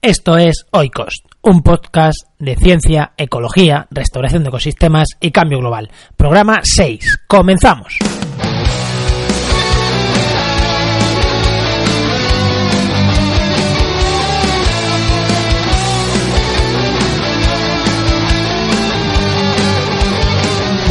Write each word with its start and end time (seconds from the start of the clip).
Esto 0.00 0.38
es 0.38 0.64
Oikos, 0.70 1.24
un 1.42 1.60
podcast 1.62 2.18
de 2.38 2.54
ciencia, 2.54 3.14
ecología, 3.16 3.88
restauración 3.90 4.44
de 4.44 4.50
ecosistemas 4.50 5.08
y 5.20 5.32
cambio 5.32 5.58
global. 5.58 5.90
Programa 6.16 6.60
6. 6.62 7.24
Comenzamos. 7.26 7.98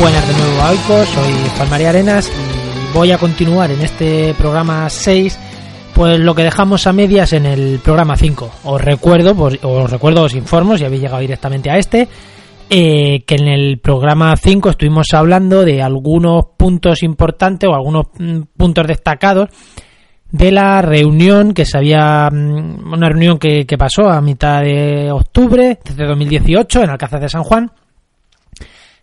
Buenas 0.02 0.28
de 0.28 0.34
nuevo 0.34 0.62
a 0.62 0.72
Oikos, 0.72 1.08
soy 1.08 1.34
Juan 1.56 1.70
María 1.70 1.90
Arenas 1.92 2.30
y 2.30 2.94
voy 2.94 3.14
a 3.14 3.18
continuar 3.18 3.72
en 3.72 3.82
este 3.84 4.34
programa 4.34 4.90
6 4.90 5.47
pues 5.98 6.20
lo 6.20 6.36
que 6.36 6.44
dejamos 6.44 6.86
a 6.86 6.94
medias 6.94 7.34
en 7.34 7.48
el 7.48 7.80
programa 7.84 8.16
5. 8.16 8.52
Os 8.66 8.80
recuerdo, 8.80 9.34
pues, 9.34 9.58
os 9.64 9.90
recuerdo, 9.90 10.26
os 10.26 10.36
informo, 10.36 10.78
si 10.78 10.86
habéis 10.86 11.02
llegado 11.02 11.22
directamente 11.22 11.72
a 11.72 11.80
este, 11.80 12.08
eh, 12.70 13.24
que 13.26 13.34
en 13.34 13.48
el 13.48 13.80
programa 13.80 14.36
5 14.38 14.70
estuvimos 14.70 15.08
hablando 15.14 15.66
de 15.66 15.82
algunos 15.82 16.50
puntos 16.56 17.02
importantes 17.02 17.68
o 17.68 17.74
algunos 17.74 18.10
mm, 18.20 18.42
puntos 18.56 18.86
destacados 18.86 19.50
de 20.30 20.52
la 20.52 20.84
reunión 20.84 21.56
que 21.56 21.66
se 21.66 21.80
había 21.80 22.30
mm, 22.32 22.94
una 22.94 23.10
reunión 23.10 23.40
que, 23.40 23.66
que 23.66 23.78
pasó 23.80 24.08
a 24.08 24.22
mitad 24.22 24.62
de 24.62 25.12
octubre 25.12 25.80
de 25.84 26.06
2018 26.06 26.84
en 26.84 26.92
Alcázar 26.92 27.22
de 27.22 27.30
San 27.30 27.42
Juan 27.42 27.72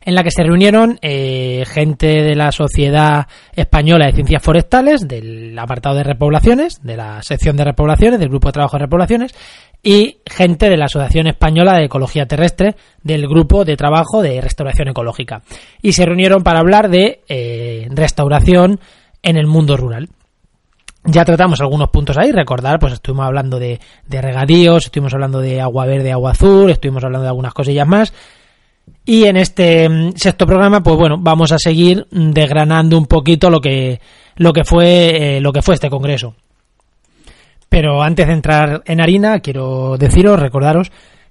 en 0.05 0.15
la 0.15 0.23
que 0.23 0.31
se 0.31 0.43
reunieron 0.43 0.99
eh, 1.01 1.65
gente 1.67 2.23
de 2.23 2.35
la 2.35 2.53
Sociedad 2.53 3.27
Española 3.55 4.07
de 4.07 4.13
Ciencias 4.13 4.43
Forestales, 4.43 5.09
del 5.09 5.59
apartado 5.59 5.97
de 5.97 6.05
repoblaciones, 6.05 6.83
de 6.83 6.97
la 6.97 7.23
sección 7.23 7.57
de 7.57 7.65
repoblaciones, 7.65 8.21
del 8.21 8.29
Grupo 8.29 8.49
de 8.49 8.53
Trabajo 8.53 8.77
de 8.77 8.85
Repoblaciones, 8.85 9.35
y 9.83 10.19
gente 10.27 10.69
de 10.69 10.77
la 10.77 10.87
Asociación 10.87 11.27
Española 11.27 11.79
de 11.79 11.87
Ecología 11.87 12.27
Terrestre, 12.27 12.77
del 13.03 13.27
Grupo 13.27 13.65
de 13.65 13.77
Trabajo 13.77 14.23
de 14.23 14.41
Restauración 14.41 14.89
Ecológica. 14.89 15.43
Y 15.81 15.93
se 15.93 16.05
reunieron 16.05 16.43
para 16.43 16.61
hablar 16.61 16.91
de 16.91 17.23
eh, 17.29 17.89
restauración 17.91 18.81
en 19.23 19.37
el 19.37 19.47
mundo 19.47 19.77
rural. 19.77 20.09
Ya 21.07 21.25
tratamos 21.27 21.61
algunos 21.61 21.91
puntos 21.91 22.17
ahí, 22.17 22.33
recordar, 22.33 22.79
pues 22.79 22.95
estuvimos 22.95 23.27
hablando 23.27 23.59
de, 23.59 23.79
de 24.07 24.23
regadíos, 24.23 24.87
estuvimos 24.87 25.13
hablando 25.13 25.41
de 25.41 25.61
agua 25.61 25.85
verde, 25.85 26.13
agua 26.13 26.31
azul, 26.31 26.71
estuvimos 26.71 27.05
hablando 27.05 27.25
de 27.25 27.29
algunas 27.29 27.53
cosillas 27.53 27.87
más 27.87 28.15
y 29.05 29.25
en 29.25 29.37
este 29.37 29.89
mm, 29.89 30.13
sexto 30.17 30.47
programa, 30.47 30.83
pues 30.83 30.97
bueno, 30.97 31.17
vamos 31.19 31.53
a 31.53 31.59
seguir 31.59 32.07
desgranando 32.11 32.97
un 32.97 33.07
poquito 33.07 33.51
lo 33.51 33.61
que, 33.61 34.01
lo 34.37 34.53
que 34.53 34.65
fue, 34.65 35.37
eh, 35.37 35.41
lo 35.41 35.53
que 35.53 35.63
fue 35.63 35.75
este 35.75 35.91
congreso. 35.91 36.35
Pero 37.69 38.03
antes 38.03 38.27
de 38.27 38.33
entrar 38.33 38.83
en 38.87 39.01
harina, 39.01 39.41
quiero 39.41 39.97
deciros, 39.99 40.39
recordaros 40.39 40.91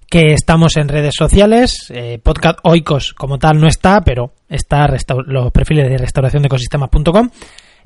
que 0.10 0.34
estamos 0.34 0.78
en 0.78 0.90
redes 0.90 1.16
sociales. 1.18 1.90
Eh, 1.90 2.20
podcast 2.22 2.60
Oikos 2.64 3.14
como 3.14 3.40
tal 3.40 3.60
no 3.60 3.68
está, 3.68 4.02
pero 4.02 4.34
está 4.48 4.88
los 5.26 5.52
perfiles 5.52 5.90
de 5.90 5.98
restauración 5.98 6.44
de 6.44 6.48
ecosistemas.com. 6.48 7.30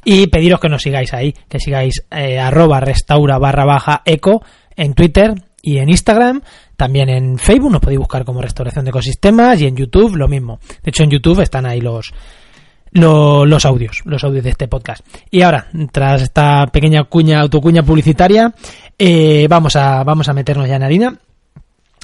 Y 0.04 0.28
pediros 0.28 0.60
que 0.60 0.70
nos 0.70 0.82
sigáis 0.82 1.14
ahí, 1.14 1.34
que 1.48 1.60
sigáis 1.60 2.06
eh, 2.12 2.40
arroba 2.40 2.80
restaura 2.80 3.38
barra 3.38 3.64
baja 3.64 4.02
eco 4.06 4.44
en 4.76 4.94
Twitter 4.94 5.34
y 5.68 5.80
en 5.80 5.90
Instagram 5.90 6.42
también 6.78 7.10
en 7.10 7.38
Facebook 7.38 7.74
nos 7.74 7.82
podéis 7.82 8.00
buscar 8.00 8.24
como 8.24 8.42
Restauración 8.42 8.86
de 8.86 8.90
Ecosistemas 8.90 9.60
y 9.60 9.66
en 9.66 9.76
YouTube 9.76 10.16
lo 10.16 10.30
mismo. 10.30 10.60
De 10.82 10.92
hecho, 10.92 11.04
en 11.04 11.10
YouTube 11.10 11.42
están 11.42 11.66
ahí 11.66 11.82
los, 11.82 12.14
los, 12.94 13.66
audios, 13.66 14.02
los 14.06 14.24
audios 14.24 14.46
de 14.46 14.52
este 14.52 14.70
podcast. 14.70 15.06
Y 15.30 15.42
ahora, 15.42 15.68
tras 15.92 16.22
esta 16.22 16.68
pequeña 16.68 17.04
cuña, 17.04 17.42
autocuña 17.42 17.84
publicitaria, 17.84 18.54
eh, 18.98 19.46
vamos, 19.50 19.76
a, 19.76 20.06
vamos 20.06 20.30
a 20.30 20.34
meternos 20.34 20.70
ya 20.70 20.78
en 20.78 20.84
harina 20.84 21.20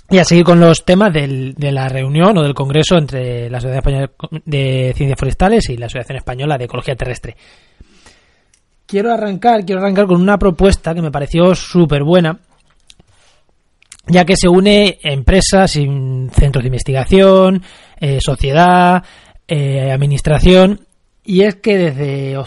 y 0.10 0.18
a 0.18 0.26
seguir 0.26 0.44
con 0.44 0.60
los 0.60 0.84
temas 0.84 1.14
del, 1.14 1.54
de 1.54 1.72
la 1.72 1.88
reunión 1.88 2.38
o 2.38 2.44
del 2.44 2.54
congreso 2.54 2.98
entre 2.98 3.50
la 3.50 3.62
Sociedad 3.62 3.78
Española 3.78 4.12
de 4.44 4.92
Ciencias 4.94 5.18
Forestales 5.18 5.70
y 5.70 5.78
la 5.78 5.86
Asociación 5.86 6.18
Española 6.18 6.58
de 6.58 6.66
Ecología 6.66 6.98
Terrestre. 6.98 7.38
Quiero 8.86 9.14
arrancar, 9.14 9.64
quiero 9.64 9.80
arrancar 9.80 10.06
con 10.06 10.20
una 10.20 10.38
propuesta 10.38 10.94
que 10.94 11.02
me 11.02 11.12
pareció 11.12 11.56
súper 11.56 12.04
buena 12.04 12.38
ya 14.08 14.26
que 14.26 14.36
se 14.36 14.48
une 14.48 15.00
empresas, 15.04 15.72
centros 15.72 16.64
de 16.64 16.68
investigación, 16.68 17.64
eh, 18.00 18.20
sociedad, 18.20 19.04
eh, 19.48 19.92
administración, 19.92 20.88
y 21.24 21.42
es 21.42 21.56
que 21.56 21.78
desde, 21.78 22.38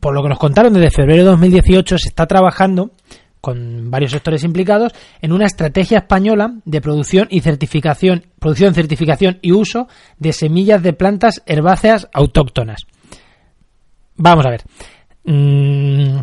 por 0.00 0.14
lo 0.14 0.22
que 0.22 0.28
nos 0.28 0.38
contaron, 0.38 0.72
desde 0.72 0.90
febrero 0.90 1.24
de 1.24 1.30
2018 1.30 1.98
se 1.98 2.08
está 2.08 2.26
trabajando 2.26 2.92
con 3.40 3.90
varios 3.90 4.12
sectores 4.12 4.44
implicados 4.44 4.92
en 5.20 5.32
una 5.32 5.46
estrategia 5.46 5.98
española 5.98 6.54
de 6.64 6.80
producción 6.80 7.26
y 7.28 7.40
certificación, 7.40 8.26
producción, 8.38 8.72
certificación 8.72 9.40
y 9.42 9.50
uso 9.50 9.88
de 10.18 10.32
semillas 10.32 10.80
de 10.80 10.92
plantas 10.92 11.42
herbáceas 11.44 12.08
autóctonas. 12.12 12.82
Vamos 14.14 14.46
a 14.46 14.50
ver. 14.50 14.62
Mm, 15.24 16.20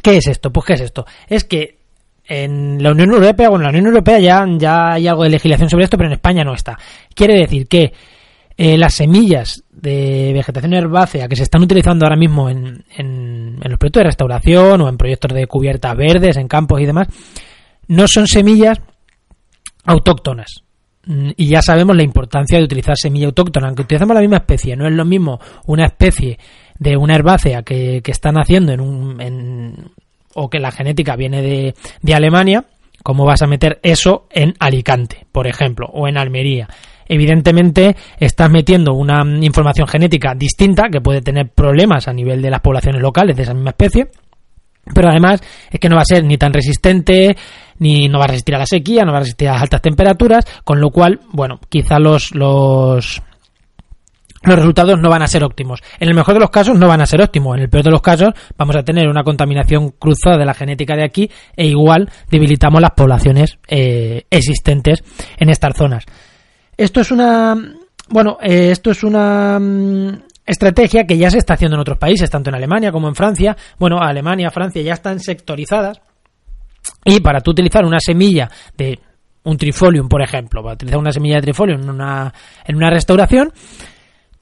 ¿Qué 0.00 0.16
es 0.16 0.28
esto? 0.28 0.52
Pues 0.52 0.64
¿qué 0.66 0.72
es 0.74 0.80
esto? 0.82 1.06
Es 1.28 1.42
que 1.42 1.81
en 2.24 2.82
la 2.82 2.92
Unión 2.92 3.12
Europea, 3.12 3.48
bueno, 3.48 3.64
en 3.64 3.72
la 3.72 3.78
Unión 3.78 3.86
Europea 3.86 4.18
ya, 4.18 4.46
ya 4.56 4.92
hay 4.92 5.08
algo 5.08 5.24
de 5.24 5.30
legislación 5.30 5.68
sobre 5.68 5.84
esto, 5.84 5.96
pero 5.96 6.08
en 6.08 6.14
España 6.14 6.44
no 6.44 6.54
está. 6.54 6.78
Quiere 7.14 7.34
decir 7.34 7.66
que 7.66 7.92
eh, 8.56 8.78
las 8.78 8.94
semillas 8.94 9.64
de 9.70 10.32
vegetación 10.32 10.74
herbácea 10.74 11.26
que 11.26 11.36
se 11.36 11.42
están 11.42 11.62
utilizando 11.62 12.04
ahora 12.04 12.16
mismo 12.16 12.48
en, 12.48 12.84
en, 12.96 13.56
los 13.62 13.78
proyectos 13.78 14.00
de 14.00 14.04
restauración 14.04 14.80
o 14.80 14.88
en 14.88 14.96
proyectos 14.96 15.32
de 15.32 15.46
cubiertas 15.46 15.96
verdes, 15.96 16.36
en 16.36 16.48
campos 16.48 16.80
y 16.80 16.86
demás, 16.86 17.08
no 17.88 18.06
son 18.06 18.26
semillas 18.26 18.78
autóctonas. 19.84 20.62
Mm, 21.04 21.30
y 21.36 21.46
ya 21.48 21.62
sabemos 21.62 21.96
la 21.96 22.04
importancia 22.04 22.58
de 22.58 22.64
utilizar 22.64 22.96
semilla 22.96 23.26
autóctona, 23.26 23.66
aunque 23.66 23.82
utilizamos 23.82 24.14
la 24.14 24.20
misma 24.20 24.36
especie, 24.36 24.76
no 24.76 24.86
es 24.86 24.92
lo 24.92 25.04
mismo 25.04 25.40
una 25.66 25.86
especie 25.86 26.38
de 26.78 26.96
una 26.96 27.14
herbácea 27.14 27.62
que, 27.62 28.00
que 28.02 28.12
están 28.12 28.36
haciendo 28.36 28.72
en, 28.72 28.80
un, 28.80 29.20
en, 29.20 29.90
o 30.34 30.48
que 30.48 30.58
la 30.58 30.70
genética 30.70 31.16
viene 31.16 31.42
de, 31.42 31.74
de 32.00 32.14
Alemania, 32.14 32.64
¿cómo 33.02 33.24
vas 33.24 33.42
a 33.42 33.46
meter 33.46 33.80
eso 33.82 34.26
en 34.30 34.54
Alicante, 34.58 35.26
por 35.32 35.46
ejemplo, 35.46 35.86
o 35.92 36.08
en 36.08 36.18
Almería? 36.18 36.68
Evidentemente 37.06 37.96
estás 38.18 38.50
metiendo 38.50 38.94
una 38.94 39.22
información 39.44 39.86
genética 39.86 40.34
distinta 40.34 40.88
que 40.90 41.00
puede 41.00 41.20
tener 41.20 41.50
problemas 41.50 42.08
a 42.08 42.12
nivel 42.12 42.40
de 42.40 42.50
las 42.50 42.60
poblaciones 42.60 43.02
locales 43.02 43.36
de 43.36 43.42
esa 43.42 43.54
misma 43.54 43.70
especie, 43.70 44.08
pero 44.94 45.08
además 45.08 45.40
es 45.70 45.78
que 45.78 45.88
no 45.88 45.96
va 45.96 46.02
a 46.02 46.06
ser 46.06 46.24
ni 46.24 46.38
tan 46.38 46.52
resistente, 46.52 47.36
ni 47.78 48.08
no 48.08 48.18
va 48.18 48.24
a 48.24 48.28
resistir 48.28 48.54
a 48.54 48.58
la 48.58 48.66
sequía, 48.66 49.04
no 49.04 49.12
va 49.12 49.18
a 49.18 49.22
resistir 49.22 49.48
a 49.48 49.52
las 49.52 49.62
altas 49.62 49.82
temperaturas, 49.82 50.44
con 50.64 50.80
lo 50.80 50.90
cual, 50.90 51.20
bueno, 51.32 51.60
quizá 51.68 51.98
los, 51.98 52.34
los 52.34 53.22
los 54.44 54.56
resultados 54.56 54.98
no 55.00 55.08
van 55.08 55.22
a 55.22 55.26
ser 55.26 55.44
óptimos. 55.44 55.80
En 55.98 56.08
el 56.08 56.14
mejor 56.14 56.34
de 56.34 56.40
los 56.40 56.50
casos 56.50 56.78
no 56.78 56.88
van 56.88 57.00
a 57.00 57.06
ser 57.06 57.22
óptimos. 57.22 57.56
En 57.56 57.62
el 57.62 57.68
peor 57.68 57.84
de 57.84 57.90
los 57.90 58.02
casos 58.02 58.30
vamos 58.56 58.76
a 58.76 58.82
tener 58.82 59.08
una 59.08 59.22
contaminación 59.22 59.90
cruzada 59.90 60.38
de 60.38 60.44
la 60.44 60.54
genética 60.54 60.96
de 60.96 61.04
aquí 61.04 61.30
e 61.56 61.66
igual 61.66 62.10
debilitamos 62.30 62.80
las 62.80 62.92
poblaciones 62.92 63.58
eh, 63.68 64.24
existentes 64.30 65.02
en 65.38 65.50
estas 65.50 65.76
zonas. 65.76 66.04
Esto 66.76 67.00
es 67.00 67.10
una, 67.10 67.54
bueno, 68.08 68.38
eh, 68.42 68.70
esto 68.70 68.90
es 68.90 69.04
una 69.04 69.58
mm, 69.58 70.22
estrategia 70.46 71.06
que 71.06 71.18
ya 71.18 71.30
se 71.30 71.38
está 71.38 71.54
haciendo 71.54 71.76
en 71.76 71.80
otros 71.80 71.98
países, 71.98 72.30
tanto 72.30 72.50
en 72.50 72.56
Alemania 72.56 72.90
como 72.90 73.08
en 73.08 73.14
Francia. 73.14 73.56
Bueno, 73.78 73.98
Alemania, 74.00 74.50
Francia 74.50 74.82
ya 74.82 74.94
están 74.94 75.20
sectorizadas 75.20 76.00
y 77.04 77.20
para 77.20 77.40
tú 77.40 77.50
utilizar 77.52 77.84
una 77.84 78.00
semilla 78.00 78.50
de 78.76 78.98
un 79.44 79.56
trifolium, 79.56 80.08
por 80.08 80.22
ejemplo, 80.22 80.62
para 80.62 80.74
utilizar 80.74 80.98
una 80.98 81.12
semilla 81.12 81.36
de 81.36 81.42
trifolium 81.42 81.82
en 81.82 81.90
una, 81.90 82.32
en 82.64 82.76
una 82.76 82.90
restauración, 82.90 83.52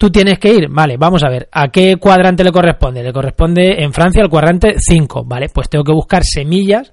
tú 0.00 0.08
tienes 0.10 0.38
que 0.38 0.50
ir, 0.50 0.68
vale, 0.70 0.96
vamos 0.96 1.22
a 1.22 1.28
ver, 1.28 1.46
¿a 1.52 1.68
qué 1.68 1.98
cuadrante 1.98 2.42
le 2.42 2.50
corresponde? 2.50 3.02
Le 3.02 3.12
corresponde 3.12 3.84
en 3.84 3.92
Francia 3.92 4.22
el 4.22 4.30
cuadrante 4.30 4.76
5, 4.78 5.24
¿vale? 5.26 5.50
Pues 5.52 5.68
tengo 5.68 5.84
que 5.84 5.92
buscar 5.92 6.22
semillas 6.24 6.90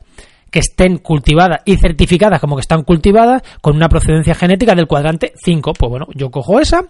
que 0.51 0.59
estén 0.59 0.97
cultivadas 0.97 1.61
y 1.63 1.77
certificadas 1.77 2.41
como 2.41 2.57
que 2.57 2.61
están 2.61 2.83
cultivadas 2.83 3.43
con 3.61 3.77
una 3.77 3.87
procedencia 3.87 4.35
genética 4.35 4.75
del 4.75 4.87
cuadrante 4.87 5.31
5. 5.41 5.71
Pues 5.79 5.89
bueno, 5.89 6.07
yo 6.15 6.29
cojo 6.29 6.59
esa 6.59 6.81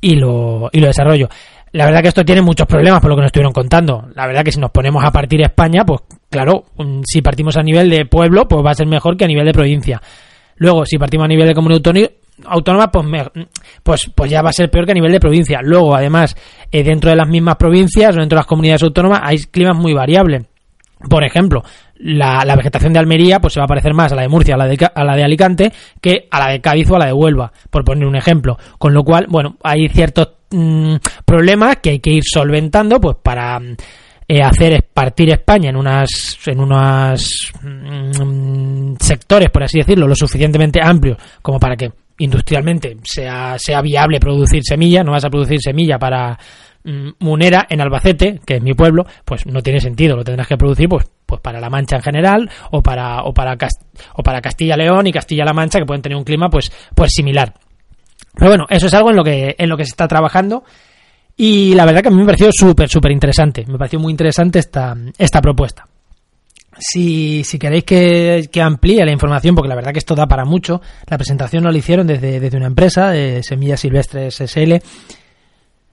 y 0.00 0.14
lo, 0.14 0.68
y 0.70 0.78
lo 0.78 0.86
desarrollo. 0.86 1.28
La 1.72 1.86
verdad 1.86 2.02
que 2.02 2.08
esto 2.08 2.24
tiene 2.24 2.40
muchos 2.40 2.68
problemas 2.68 3.00
por 3.00 3.10
lo 3.10 3.16
que 3.16 3.22
nos 3.22 3.30
estuvieron 3.30 3.52
contando. 3.52 4.06
La 4.14 4.28
verdad 4.28 4.44
que 4.44 4.52
si 4.52 4.60
nos 4.60 4.70
ponemos 4.70 5.02
a 5.04 5.10
partir 5.10 5.42
España, 5.42 5.84
pues 5.84 6.02
claro, 6.30 6.66
si 7.04 7.20
partimos 7.20 7.56
a 7.56 7.64
nivel 7.64 7.90
de 7.90 8.06
pueblo, 8.06 8.46
pues 8.46 8.64
va 8.64 8.70
a 8.70 8.74
ser 8.74 8.86
mejor 8.86 9.16
que 9.16 9.24
a 9.24 9.28
nivel 9.28 9.46
de 9.46 9.52
provincia. 9.52 10.00
Luego, 10.54 10.86
si 10.86 10.98
partimos 10.98 11.24
a 11.24 11.28
nivel 11.28 11.48
de 11.48 11.54
comunidad 11.54 11.82
autónoma, 12.44 12.90
pues, 12.90 13.06
pues, 13.82 14.10
pues 14.14 14.30
ya 14.30 14.42
va 14.42 14.50
a 14.50 14.52
ser 14.52 14.70
peor 14.70 14.86
que 14.86 14.92
a 14.92 14.94
nivel 14.94 15.12
de 15.12 15.20
provincia. 15.20 15.60
Luego, 15.62 15.94
además, 15.94 16.36
eh, 16.70 16.82
dentro 16.82 17.10
de 17.10 17.16
las 17.16 17.28
mismas 17.28 17.56
provincias 17.56 18.16
o 18.16 18.20
dentro 18.20 18.36
de 18.36 18.40
las 18.40 18.46
comunidades 18.46 18.82
autónomas 18.82 19.20
hay 19.22 19.38
climas 19.38 19.76
muy 19.76 19.92
variables. 19.92 20.44
Por 21.08 21.24
ejemplo, 21.24 21.62
la, 21.96 22.54
vegetación 22.56 22.92
de 22.92 22.98
Almería 22.98 23.40
pues 23.40 23.52
se 23.52 23.60
va 23.60 23.64
a 23.64 23.68
parecer 23.68 23.92
más 23.94 24.12
a 24.12 24.16
la 24.16 24.22
de 24.22 24.28
Murcia, 24.28 24.54
a 24.54 24.58
la 24.58 24.66
de, 24.66 24.90
a 24.94 25.04
la 25.04 25.16
de 25.16 25.24
Alicante, 25.24 25.72
que 26.00 26.28
a 26.30 26.40
la 26.40 26.52
de 26.52 26.60
Cádiz 26.60 26.90
o 26.90 26.96
a 26.96 26.98
la 26.98 27.06
de 27.06 27.12
Huelva, 27.12 27.52
por 27.70 27.84
poner 27.84 28.06
un 28.06 28.16
ejemplo. 28.16 28.56
Con 28.78 28.94
lo 28.94 29.02
cual, 29.02 29.26
bueno, 29.28 29.56
hay 29.62 29.88
ciertos 29.88 30.28
mm, 30.50 30.96
problemas 31.24 31.76
que 31.76 31.90
hay 31.90 31.98
que 32.00 32.10
ir 32.10 32.22
solventando 32.24 33.00
pues 33.00 33.16
para 33.22 33.60
eh, 34.26 34.42
hacer 34.42 34.88
partir 34.94 35.30
España 35.30 35.68
en 35.68 35.76
unas 35.76 36.38
en 36.46 36.60
unas 36.60 37.52
mm, 37.62 38.94
sectores, 38.98 39.50
por 39.50 39.64
así 39.64 39.78
decirlo, 39.78 40.08
lo 40.08 40.14
suficientemente 40.14 40.80
amplios 40.82 41.18
como 41.42 41.60
para 41.60 41.76
que 41.76 41.92
industrialmente 42.18 42.96
sea, 43.04 43.56
sea 43.58 43.80
viable 43.80 44.20
producir 44.20 44.62
semilla, 44.62 45.02
no 45.02 45.12
vas 45.12 45.24
a 45.24 45.30
producir 45.30 45.58
semilla 45.60 45.98
para 45.98 46.38
mm, 46.84 47.10
Munera 47.20 47.66
en 47.68 47.80
Albacete, 47.80 48.40
que 48.44 48.56
es 48.56 48.62
mi 48.62 48.74
pueblo, 48.74 49.04
pues 49.24 49.46
no 49.46 49.62
tiene 49.62 49.80
sentido, 49.80 50.16
lo 50.16 50.24
tendrás 50.24 50.48
que 50.48 50.56
producir 50.56 50.88
pues 50.88 51.06
pues 51.26 51.40
para 51.40 51.58
La 51.58 51.70
Mancha 51.70 51.96
en 51.96 52.02
general 52.02 52.50
o 52.70 52.82
para 52.82 53.22
o 53.22 53.32
para 53.32 53.56
o 54.14 54.22
para 54.22 54.40
Castilla 54.40 54.76
León 54.76 55.06
y 55.06 55.12
Castilla 55.12 55.44
La 55.44 55.54
Mancha 55.54 55.78
que 55.78 55.86
pueden 55.86 56.02
tener 56.02 56.16
un 56.16 56.24
clima 56.24 56.48
pues 56.48 56.70
pues 56.94 57.12
similar. 57.12 57.54
Pero 58.34 58.50
bueno, 58.50 58.66
eso 58.68 58.86
es 58.86 58.94
algo 58.94 59.10
en 59.10 59.16
lo 59.16 59.24
que 59.24 59.54
en 59.58 59.68
lo 59.68 59.76
que 59.76 59.84
se 59.84 59.90
está 59.90 60.06
trabajando 60.06 60.64
y 61.36 61.74
la 61.74 61.84
verdad 61.84 62.02
que 62.02 62.08
a 62.08 62.10
mí 62.10 62.18
me 62.18 62.26
pareció 62.26 62.50
súper 62.52 62.88
súper 62.88 63.12
interesante, 63.12 63.64
me 63.66 63.78
pareció 63.78 63.98
muy 63.98 64.10
interesante 64.10 64.58
esta 64.58 64.94
esta 65.18 65.40
propuesta. 65.40 65.86
Si, 66.78 67.44
si 67.44 67.58
queréis 67.58 67.84
que, 67.84 68.48
que, 68.50 68.60
amplíe 68.60 69.04
la 69.04 69.12
información, 69.12 69.54
porque 69.54 69.68
la 69.68 69.76
verdad 69.76 69.92
que 69.92 69.98
esto 69.98 70.14
da 70.14 70.26
para 70.26 70.44
mucho, 70.44 70.80
la 71.08 71.18
presentación 71.18 71.64
no 71.64 71.70
la 71.70 71.78
hicieron 71.78 72.06
desde, 72.06 72.40
desde 72.40 72.56
una 72.56 72.66
empresa, 72.66 73.10
de 73.10 73.42
Semillas 73.42 73.80
Silvestres 73.80 74.40
SL, 74.40 74.80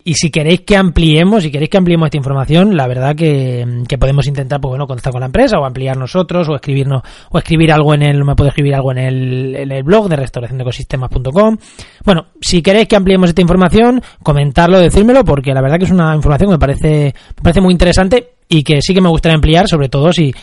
y 0.04 0.16
si 0.16 0.32
queréis 0.32 0.62
que 0.62 0.76
ampliemos, 0.76 1.44
si 1.44 1.52
queréis 1.52 1.70
que 1.70 1.78
ampliemos 1.78 2.08
esta 2.08 2.18
información, 2.18 2.76
la 2.76 2.88
verdad 2.88 3.16
que, 3.16 3.84
que, 3.88 3.98
podemos 3.98 4.26
intentar, 4.28 4.60
pues 4.60 4.70
bueno, 4.70 4.88
contactar 4.88 5.12
con 5.12 5.20
la 5.20 5.28
empresa 5.28 5.60
o 5.60 5.66
ampliar 5.66 5.98
nosotros 5.98 6.50
o 6.50 6.56
escribirnos 6.56 7.04
o 7.30 7.38
escribir 7.38 7.72
algo 7.72 7.94
en 7.94 8.02
el, 8.02 8.24
me 8.24 8.36
puedo 8.36 8.50
escribir 8.50 8.74
algo 8.74 8.92
en 8.92 8.98
el, 8.98 9.56
en 9.56 9.72
el 9.72 9.84
blog 9.84 10.10
de 10.10 10.16
restauracionecosistemas.com. 10.16 11.58
Bueno, 12.04 12.26
si 12.42 12.62
queréis 12.62 12.88
que 12.88 12.96
ampliemos 12.96 13.30
esta 13.30 13.42
información, 13.42 14.02
comentarlo, 14.24 14.80
decírmelo, 14.80 15.24
porque 15.24 15.54
la 15.54 15.62
verdad 15.62 15.78
que 15.78 15.86
es 15.86 15.92
una 15.92 16.16
información 16.16 16.50
que 16.50 16.56
me 16.56 16.60
parece, 16.60 17.14
me 17.38 17.44
parece 17.44 17.62
muy 17.62 17.72
interesante 17.72 18.32
y 18.50 18.64
que 18.64 18.82
sí 18.82 18.94
que 18.94 19.02
me 19.02 19.10
gustaría 19.10 19.36
ampliar, 19.36 19.68
sobre 19.68 19.88
todo 19.88 20.12
si, 20.12 20.34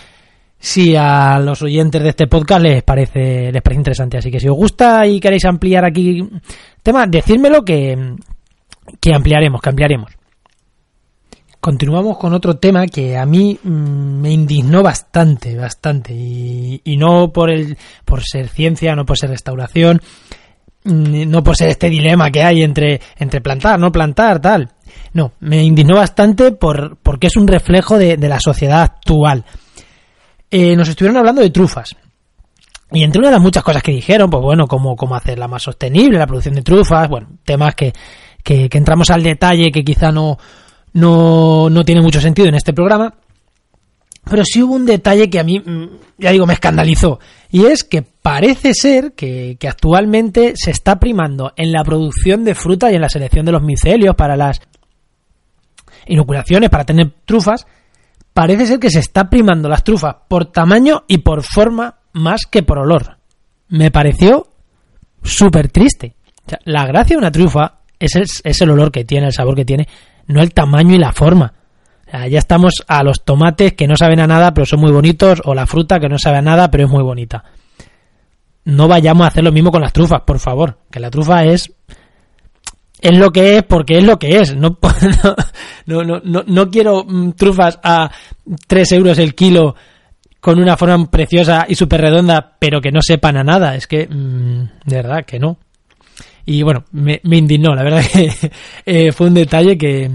si 0.59 0.97
a 0.97 1.39
los 1.39 1.63
oyentes 1.63 2.03
de 2.03 2.09
este 2.09 2.27
podcast 2.27 2.63
les 2.63 2.83
parece, 2.83 3.53
les 3.53 3.63
parece 3.63 3.81
interesante. 3.81 4.19
Así 4.19 4.31
que 4.31 4.41
si 4.41 4.49
os 4.49 4.57
gusta 4.57 5.07
y 5.07 5.21
queréis 5.21 5.45
ampliar 5.45 5.85
aquí 5.85 6.29
tema, 6.83 7.07
decírmelo 7.07 7.65
que, 7.65 8.17
que 9.01 9.15
ampliaremos, 9.15 9.61
que 9.61 9.69
ampliaremos. 9.69 10.13
Continuamos 11.61 12.19
con 12.19 12.35
otro 12.35 12.57
tema 12.57 12.87
que 12.87 13.17
a 13.17 13.27
mí 13.27 13.59
mm, 13.63 14.21
me 14.21 14.31
indignó 14.31 14.83
bastante, 14.83 15.57
bastante, 15.57 16.13
y, 16.15 16.97
no 16.97 17.33
por 17.33 17.51
el, 17.51 17.77
por 18.05 18.23
ser 18.23 18.49
ciencia, 18.49 18.95
no 18.95 19.05
por 19.05 19.19
ser 19.19 19.31
restauración, 19.31 20.01
mm, 20.85 21.29
no 21.29 21.43
por 21.43 21.57
ser 21.57 21.69
este 21.69 21.91
dilema 21.91 22.31
que 22.31 22.43
hay 22.43 22.63
entre, 22.63 23.01
entre 23.17 23.41
plantar, 23.41 23.79
no 23.79 23.91
plantar, 23.91 24.41
tal. 24.41 24.71
No, 25.13 25.33
me 25.41 25.63
indignó 25.65 25.97
bastante 25.97 26.53
por, 26.53 26.97
porque 26.99 27.27
es 27.27 27.37
un 27.37 27.49
reflejo 27.49 27.99
de 27.99 28.17
la 28.17 28.39
sociedad 28.39 28.83
actual. 28.83 29.45
Eh, 30.51 30.75
nos 30.77 30.89
estuvieron 30.89 31.19
hablando 31.19 31.43
de 31.43 31.51
trufas. 31.51 31.95
Y 32.91 33.03
entre 33.03 33.19
una 33.19 33.29
de 33.29 33.35
las 33.35 33.43
muchas 33.43 33.63
cosas 33.63 33.83
que 33.83 33.93
dijeron, 33.93 34.31
pues 34.31 34.43
bueno, 34.43 34.67
como, 34.67 34.97
cómo 34.97 35.15
hacerla 35.15 35.47
más 35.47 35.63
sostenible, 35.63 36.19
la 36.19 36.27
producción 36.27 36.55
de 36.55 36.63
trufas, 36.63 37.09
bueno, 37.09 37.29
temas 37.45 37.75
que, 37.75 37.93
que, 38.43 38.69
entramos 38.73 39.11
al 39.11 39.23
detalle 39.23 39.71
que 39.71 39.85
quizá 39.85 40.11
no, 40.11 40.39
no, 40.95 41.69
no 41.69 41.85
tiene 41.85 42.01
mucho 42.01 42.21
sentido 42.21 42.49
en 42.49 42.55
este 42.55 42.73
programa. 42.73 43.13
Pero 44.25 44.43
sí 44.45 44.63
hubo 44.63 44.75
un 44.75 44.87
detalle 44.87 45.29
que 45.29 45.39
a 45.39 45.45
mí, 45.45 45.59
mm, 45.59 45.87
ya 46.19 46.33
digo, 46.33 46.47
me 46.47 46.55
escandalizó. 46.55 47.19
Y 47.51 47.67
es 47.67 47.85
que 47.85 48.03
parece 48.03 48.73
ser 48.73 49.13
que, 49.13 49.57
que, 49.59 49.69
actualmente 49.69 50.55
se 50.57 50.71
está 50.71 50.99
primando 50.99 51.53
en 51.57 51.73
la 51.73 51.85
producción 51.85 52.45
de 52.45 52.55
fruta 52.55 52.91
y 52.91 52.95
en 52.95 53.03
la 53.03 53.09
selección 53.09 53.45
de 53.45 53.53
los 53.53 53.63
micelios 53.63 54.15
para 54.17 54.37
las 54.37 54.61
inoculaciones, 56.07 56.71
para 56.71 56.85
tener 56.85 57.13
trufas. 57.27 57.67
Parece 58.39 58.67
ser 58.67 58.79
que 58.79 58.89
se 58.89 59.01
está 59.01 59.29
primando 59.29 59.69
las 59.69 59.83
trufas 59.83 60.15
por 60.29 60.45
tamaño 60.53 61.03
y 61.09 61.19
por 61.19 61.43
forma 61.43 61.97
más 62.13 62.43
que 62.49 62.63
por 62.63 62.79
olor. 62.79 63.19
Me 63.67 63.91
pareció 63.91 64.47
súper 65.25 65.73
triste. 65.73 66.15
la 66.65 66.87
gracia 66.87 67.17
de 67.17 67.19
una 67.19 67.33
trufa 67.33 67.81
es 67.99 68.15
el, 68.45 68.71
olor 68.71 68.93
que 68.93 69.05
tiene, 69.05 69.27
el 69.27 69.33
sabor 69.33 69.57
que 69.57 69.65
tiene, 69.65 69.89
no 70.29 70.41
el 70.41 70.55
tamaño 70.55 70.95
y 70.95 70.99
la 70.99 71.13
forma. 71.13 71.53
ya 72.13 72.39
estamos 72.39 72.75
a 72.87 73.03
los 73.03 73.25
tomates 73.25 73.73
que 73.73 73.89
no 73.89 73.97
saben 73.97 74.21
a 74.21 74.29
nada 74.29 74.55
pero 74.55 74.67
son 74.67 74.79
muy 74.79 74.93
bonitos 74.93 75.43
o 75.45 75.53
la 75.53 75.67
fruta 75.67 75.99
que 75.99 76.09
no 76.09 76.17
sabe 76.17 76.37
a 76.37 76.43
nada 76.43 76.71
pero 76.71 76.85
es 76.85 76.91
muy 76.91 77.03
bonita. 77.03 77.43
No 78.67 78.87
vayamos 78.87 79.25
a 79.25 79.29
hacer 79.31 79.43
lo 79.43 79.51
mismo 79.51 79.73
con 79.73 79.83
las 79.83 79.93
trufas, 79.93 80.21
por 80.25 80.39
favor, 80.39 80.79
que 80.93 81.01
la 81.01 81.11
trufa 81.11 81.43
es 81.45 81.73
es 83.01 83.17
lo 83.17 83.31
que 83.31 83.59
es 83.59 83.63
porque 83.63 83.99
es 83.99 84.05
lo 84.05 84.19
que 84.19 84.39
es. 84.39 84.55
No, 84.57 84.79
no, 85.87 86.03
no, 86.03 86.21
no, 86.23 86.45
no 86.47 86.71
quiero 86.71 87.05
mm, 87.05 87.33
trufas 87.33 87.79
a 87.83 88.11
3 88.67 88.93
euros 88.93 89.19
el 89.19 89.35
kilo 89.35 89.75
con 90.41 90.61
una 90.61 90.77
forma 90.77 91.11
preciosa 91.11 91.67
y 91.69 91.75
súper 91.75 92.01
redonda, 92.01 92.57
pero 92.59 92.81
que 92.81 92.93
no 92.93 93.01
sepan 93.03 93.37
a 93.37 93.45
nada. 93.45 93.75
Es 93.75 93.87
que, 93.87 94.07
mm, 94.07 94.69
de 94.85 94.97
verdad, 94.97 95.25
que 95.25 95.39
no. 95.39 95.59
Y 96.47 96.63
bueno, 96.63 96.85
me, 96.93 97.21
indignó, 97.25 97.75
la 97.75 97.83
verdad 97.83 98.03
que 98.13 98.31
eh, 98.87 99.13
fue 99.13 99.27
un 99.27 99.35
detalle 99.35 99.77
que, 99.77 100.11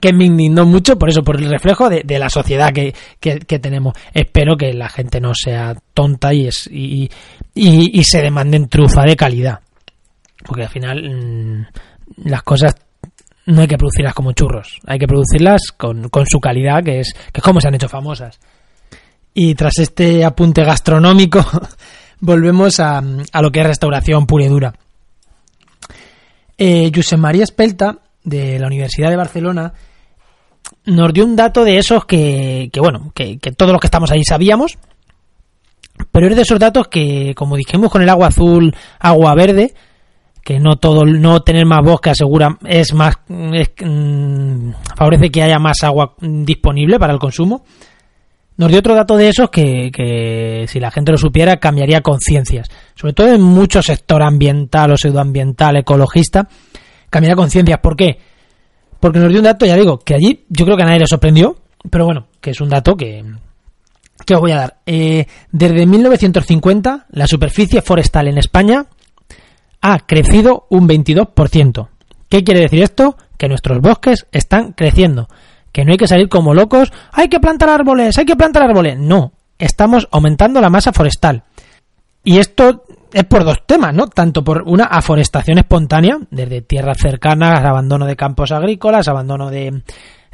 que 0.00 0.12
me 0.12 0.26
indignó 0.26 0.66
mucho 0.66 0.98
por 0.98 1.08
eso, 1.08 1.22
por 1.22 1.36
el 1.36 1.48
reflejo 1.48 1.88
de, 1.88 2.18
la 2.18 2.28
sociedad 2.28 2.72
que, 2.72 2.94
que, 3.18 3.58
tenemos. 3.58 3.94
Espero 4.12 4.56
que 4.56 4.72
la 4.74 4.88
gente 4.88 5.20
no 5.20 5.32
sea 5.34 5.74
tonta 5.94 6.34
y, 6.34 6.46
es, 6.46 6.68
y, 6.70 7.10
y, 7.54 8.04
se 8.04 8.20
demanden 8.20 8.68
trufa 8.68 9.04
de 9.04 9.16
calidad. 9.16 9.60
Porque 10.44 10.64
al 10.64 10.68
final 10.68 11.02
mm, 11.02 11.66
las 12.16 12.42
cosas 12.42 12.74
no 13.46 13.62
hay 13.62 13.68
que 13.68 13.78
producirlas 13.78 14.14
como 14.14 14.32
churros, 14.32 14.78
hay 14.86 14.98
que 14.98 15.06
producirlas 15.06 15.72
con, 15.76 16.08
con 16.08 16.26
su 16.26 16.40
calidad, 16.40 16.82
que 16.84 17.00
es, 17.00 17.14
que 17.32 17.40
es 17.40 17.42
como 17.42 17.60
se 17.60 17.68
han 17.68 17.74
hecho 17.74 17.88
famosas. 17.88 18.38
Y 19.32 19.54
tras 19.54 19.78
este 19.78 20.24
apunte 20.24 20.64
gastronómico, 20.64 21.44
volvemos 22.20 22.80
a, 22.80 22.98
a 22.98 23.42
lo 23.42 23.50
que 23.50 23.60
es 23.60 23.66
restauración 23.66 24.26
pura 24.26 24.44
y 24.44 24.48
dura. 24.48 24.74
Eh, 26.58 26.90
Josep 26.92 27.18
María 27.18 27.44
Espelta, 27.44 27.98
de 28.24 28.58
la 28.58 28.66
Universidad 28.66 29.10
de 29.10 29.16
Barcelona, 29.16 29.72
nos 30.84 31.12
dio 31.12 31.24
un 31.24 31.36
dato 31.36 31.64
de 31.64 31.78
esos 31.78 32.04
que, 32.04 32.68
que 32.72 32.80
bueno, 32.80 33.12
que, 33.14 33.38
todos 33.56 33.72
los 33.72 33.80
que 33.80 33.86
estamos 33.86 34.10
ahí 34.10 34.24
sabíamos, 34.24 34.76
pero 36.10 36.26
es 36.26 36.36
de 36.36 36.42
esos 36.42 36.58
datos 36.58 36.88
que, 36.88 37.32
como 37.36 37.56
dijimos 37.56 37.90
con 37.90 38.02
el 38.02 38.08
agua 38.08 38.28
azul, 38.28 38.74
agua 38.98 39.34
verde, 39.34 39.74
que 40.48 40.58
no 40.58 40.76
todo, 40.76 41.04
no 41.04 41.42
tener 41.42 41.66
más 41.66 41.84
bosque 41.84 42.08
asegura, 42.08 42.56
es 42.64 42.94
más, 42.94 43.16
mm, 43.28 44.70
favorece 44.96 45.30
que 45.30 45.42
haya 45.42 45.58
más 45.58 45.82
agua 45.82 46.14
disponible 46.22 46.98
para 46.98 47.12
el 47.12 47.18
consumo. 47.18 47.66
Nos 48.56 48.70
dio 48.70 48.78
otro 48.78 48.94
dato 48.94 49.18
de 49.18 49.28
esos 49.28 49.50
que, 49.50 49.90
que 49.92 50.64
si 50.66 50.80
la 50.80 50.90
gente 50.90 51.12
lo 51.12 51.18
supiera 51.18 51.58
cambiaría 51.58 52.00
conciencias. 52.00 52.66
Sobre 52.94 53.12
todo 53.12 53.28
en 53.28 53.42
mucho 53.42 53.82
sector 53.82 54.22
ambiental 54.22 54.92
o 54.92 54.96
pseudoambiental, 54.96 55.76
ecologista, 55.76 56.48
cambiaría 57.10 57.36
conciencias. 57.36 57.80
¿Por 57.80 57.94
qué? 57.94 58.18
Porque 59.00 59.18
nos 59.18 59.28
dio 59.28 59.40
un 59.40 59.44
dato, 59.44 59.66
ya 59.66 59.76
digo, 59.76 59.98
que 59.98 60.14
allí 60.14 60.46
yo 60.48 60.64
creo 60.64 60.78
que 60.78 60.82
a 60.82 60.86
nadie 60.86 61.00
le 61.00 61.06
sorprendió, 61.06 61.56
pero 61.90 62.06
bueno, 62.06 62.28
que 62.40 62.52
es 62.52 62.60
un 62.62 62.70
dato 62.70 62.96
que, 62.96 63.22
que 64.24 64.34
os 64.34 64.40
voy 64.40 64.52
a 64.52 64.56
dar. 64.56 64.78
Eh, 64.86 65.26
desde 65.52 65.84
1950, 65.84 67.04
la 67.10 67.26
superficie 67.26 67.82
forestal 67.82 68.28
en 68.28 68.38
España 68.38 68.86
ha 69.80 69.98
crecido 70.00 70.66
un 70.70 70.88
22%. 70.88 71.88
¿Qué 72.28 72.44
quiere 72.44 72.60
decir 72.60 72.82
esto? 72.82 73.16
Que 73.36 73.48
nuestros 73.48 73.80
bosques 73.80 74.26
están 74.32 74.72
creciendo 74.72 75.28
que 75.72 75.84
no 75.84 75.92
hay 75.92 75.96
que 75.96 76.08
salir 76.08 76.28
como 76.28 76.54
locos, 76.54 76.92
hay 77.12 77.28
que 77.28 77.40
plantar 77.40 77.68
árboles, 77.68 78.18
hay 78.18 78.24
que 78.24 78.36
plantar 78.36 78.64
árboles. 78.64 78.98
No, 78.98 79.32
estamos 79.58 80.08
aumentando 80.10 80.60
la 80.60 80.70
masa 80.70 80.92
forestal. 80.92 81.44
Y 82.24 82.38
esto 82.38 82.84
es 83.12 83.24
por 83.24 83.44
dos 83.44 83.64
temas, 83.66 83.94
¿no? 83.94 84.08
Tanto 84.08 84.42
por 84.42 84.62
una 84.66 84.84
aforestación 84.84 85.58
espontánea, 85.58 86.18
desde 86.30 86.62
tierras 86.62 86.98
cercanas, 86.98 87.64
abandono 87.64 88.06
de 88.06 88.16
campos 88.16 88.52
agrícolas, 88.52 89.08
abandono 89.08 89.50
de, 89.50 89.82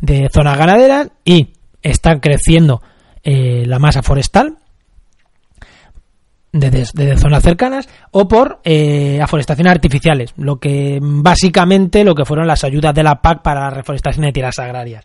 de 0.01 0.29
zonas 0.33 0.57
ganaderas, 0.57 1.09
y 1.25 1.53
está 1.83 2.19
creciendo 2.21 2.81
eh, 3.23 3.65
la 3.67 3.79
masa 3.79 4.03
forestal 4.03 4.57
desde, 6.55 7.17
zonas 7.17 7.43
cercanas, 7.43 7.89
o 8.13 8.29
por 8.29 8.61
eh, 8.65 9.21
aforestaciones 9.21 9.73
artificiales, 9.73 10.33
lo 10.37 10.57
que 10.57 11.01
básicamente 11.03 12.05
lo 12.05 12.15
que 12.15 12.25
fueron 12.25 12.47
las 12.47 12.63
ayudas 12.63 12.95
de 12.95 13.03
la 13.03 13.21
PAC 13.21 13.43
para 13.43 13.63
la 13.63 13.71
reforestación 13.71 14.25
de 14.25 14.33
tierras 14.33 14.59
agrarias. 14.61 15.05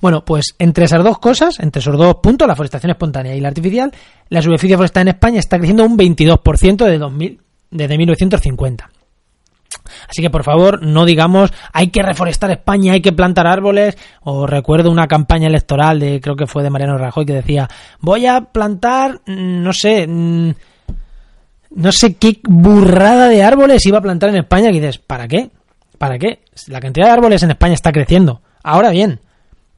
Bueno, 0.00 0.24
pues 0.24 0.54
entre 0.58 0.84
esas 0.84 1.02
dos 1.02 1.18
cosas, 1.18 1.58
entre 1.58 1.80
esos 1.80 1.96
dos 1.96 2.16
puntos, 2.16 2.46
la 2.46 2.54
forestación 2.54 2.90
espontánea 2.90 3.34
y 3.34 3.40
la 3.40 3.48
artificial, 3.48 3.90
la 4.28 4.42
superficie 4.42 4.76
forestal 4.76 5.02
en 5.02 5.08
España 5.08 5.40
está 5.40 5.56
creciendo 5.56 5.84
un 5.84 5.96
22% 5.96 6.84
de 6.84 6.98
2000, 6.98 7.40
desde 7.70 7.98
1950. 7.98 8.90
Así 10.08 10.22
que 10.22 10.30
por 10.30 10.44
favor, 10.44 10.82
no 10.82 11.04
digamos 11.04 11.52
hay 11.72 11.88
que 11.88 12.02
reforestar 12.02 12.50
España, 12.50 12.92
hay 12.92 13.00
que 13.00 13.12
plantar 13.12 13.46
árboles. 13.46 13.96
O 14.22 14.46
recuerdo 14.46 14.90
una 14.90 15.06
campaña 15.06 15.48
electoral 15.48 16.00
de, 16.00 16.20
creo 16.20 16.36
que 16.36 16.46
fue 16.46 16.62
de 16.62 16.70
Mariano 16.70 16.98
Rajoy, 16.98 17.26
que 17.26 17.34
decía 17.34 17.68
voy 18.00 18.26
a 18.26 18.40
plantar, 18.40 19.20
mm, 19.26 19.62
no 19.62 19.72
sé, 19.72 20.06
mm, 20.06 20.54
no 21.70 21.92
sé 21.92 22.14
qué 22.14 22.40
burrada 22.44 23.28
de 23.28 23.42
árboles 23.42 23.84
iba 23.86 23.98
a 23.98 24.02
plantar 24.02 24.30
en 24.30 24.36
España. 24.36 24.68
Que 24.68 24.80
dices, 24.80 24.98
¿para 24.98 25.28
qué? 25.28 25.50
¿Para 25.98 26.18
qué? 26.18 26.40
La 26.68 26.80
cantidad 26.80 27.06
de 27.06 27.12
árboles 27.12 27.42
en 27.42 27.50
España 27.50 27.74
está 27.74 27.92
creciendo. 27.92 28.40
Ahora 28.62 28.90
bien, 28.90 29.20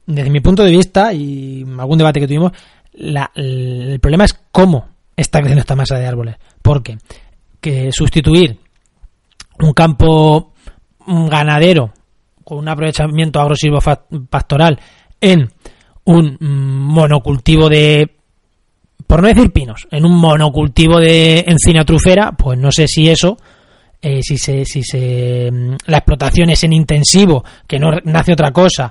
desde 0.05 0.29
mi 0.29 0.39
punto 0.39 0.63
de 0.63 0.71
vista 0.71 1.13
y 1.13 1.65
algún 1.77 1.97
debate 1.97 2.19
que 2.19 2.27
tuvimos, 2.27 2.51
el 2.93 3.99
problema 4.01 4.25
es 4.25 4.39
cómo 4.51 4.87
está 5.15 5.39
creciendo 5.39 5.61
esta 5.61 5.75
masa 5.75 5.97
de 5.97 6.07
árboles. 6.07 6.35
Porque 6.61 6.97
que 7.59 7.91
sustituir 7.91 8.57
un 9.61 9.73
campo 9.73 10.53
ganadero 11.05 11.93
con 12.43 12.59
un 12.59 12.69
aprovechamiento 12.69 13.39
agresivo 13.39 13.79
pastoral 14.29 14.79
en 15.19 15.49
un 16.05 16.37
monocultivo 16.39 17.69
de 17.69 18.17
por 19.11 19.21
no 19.21 19.27
decir 19.27 19.51
pinos, 19.51 19.87
en 19.91 20.05
un 20.05 20.17
monocultivo 20.17 20.97
de 20.97 21.43
encina 21.45 21.83
trufera, 21.83 22.31
pues 22.31 22.57
no 22.57 22.71
sé 22.71 22.87
si 22.87 23.09
eso, 23.09 23.35
eh, 24.01 24.21
si 24.23 24.37
se, 24.37 24.63
si 24.63 24.83
se, 24.83 25.49
mm, 25.51 25.75
la 25.87 25.97
explotación 25.97 26.49
es 26.49 26.63
en 26.63 26.71
intensivo, 26.71 27.43
que 27.67 27.77
no 27.77 27.91
nace 28.05 28.31
otra 28.31 28.51
cosa, 28.51 28.89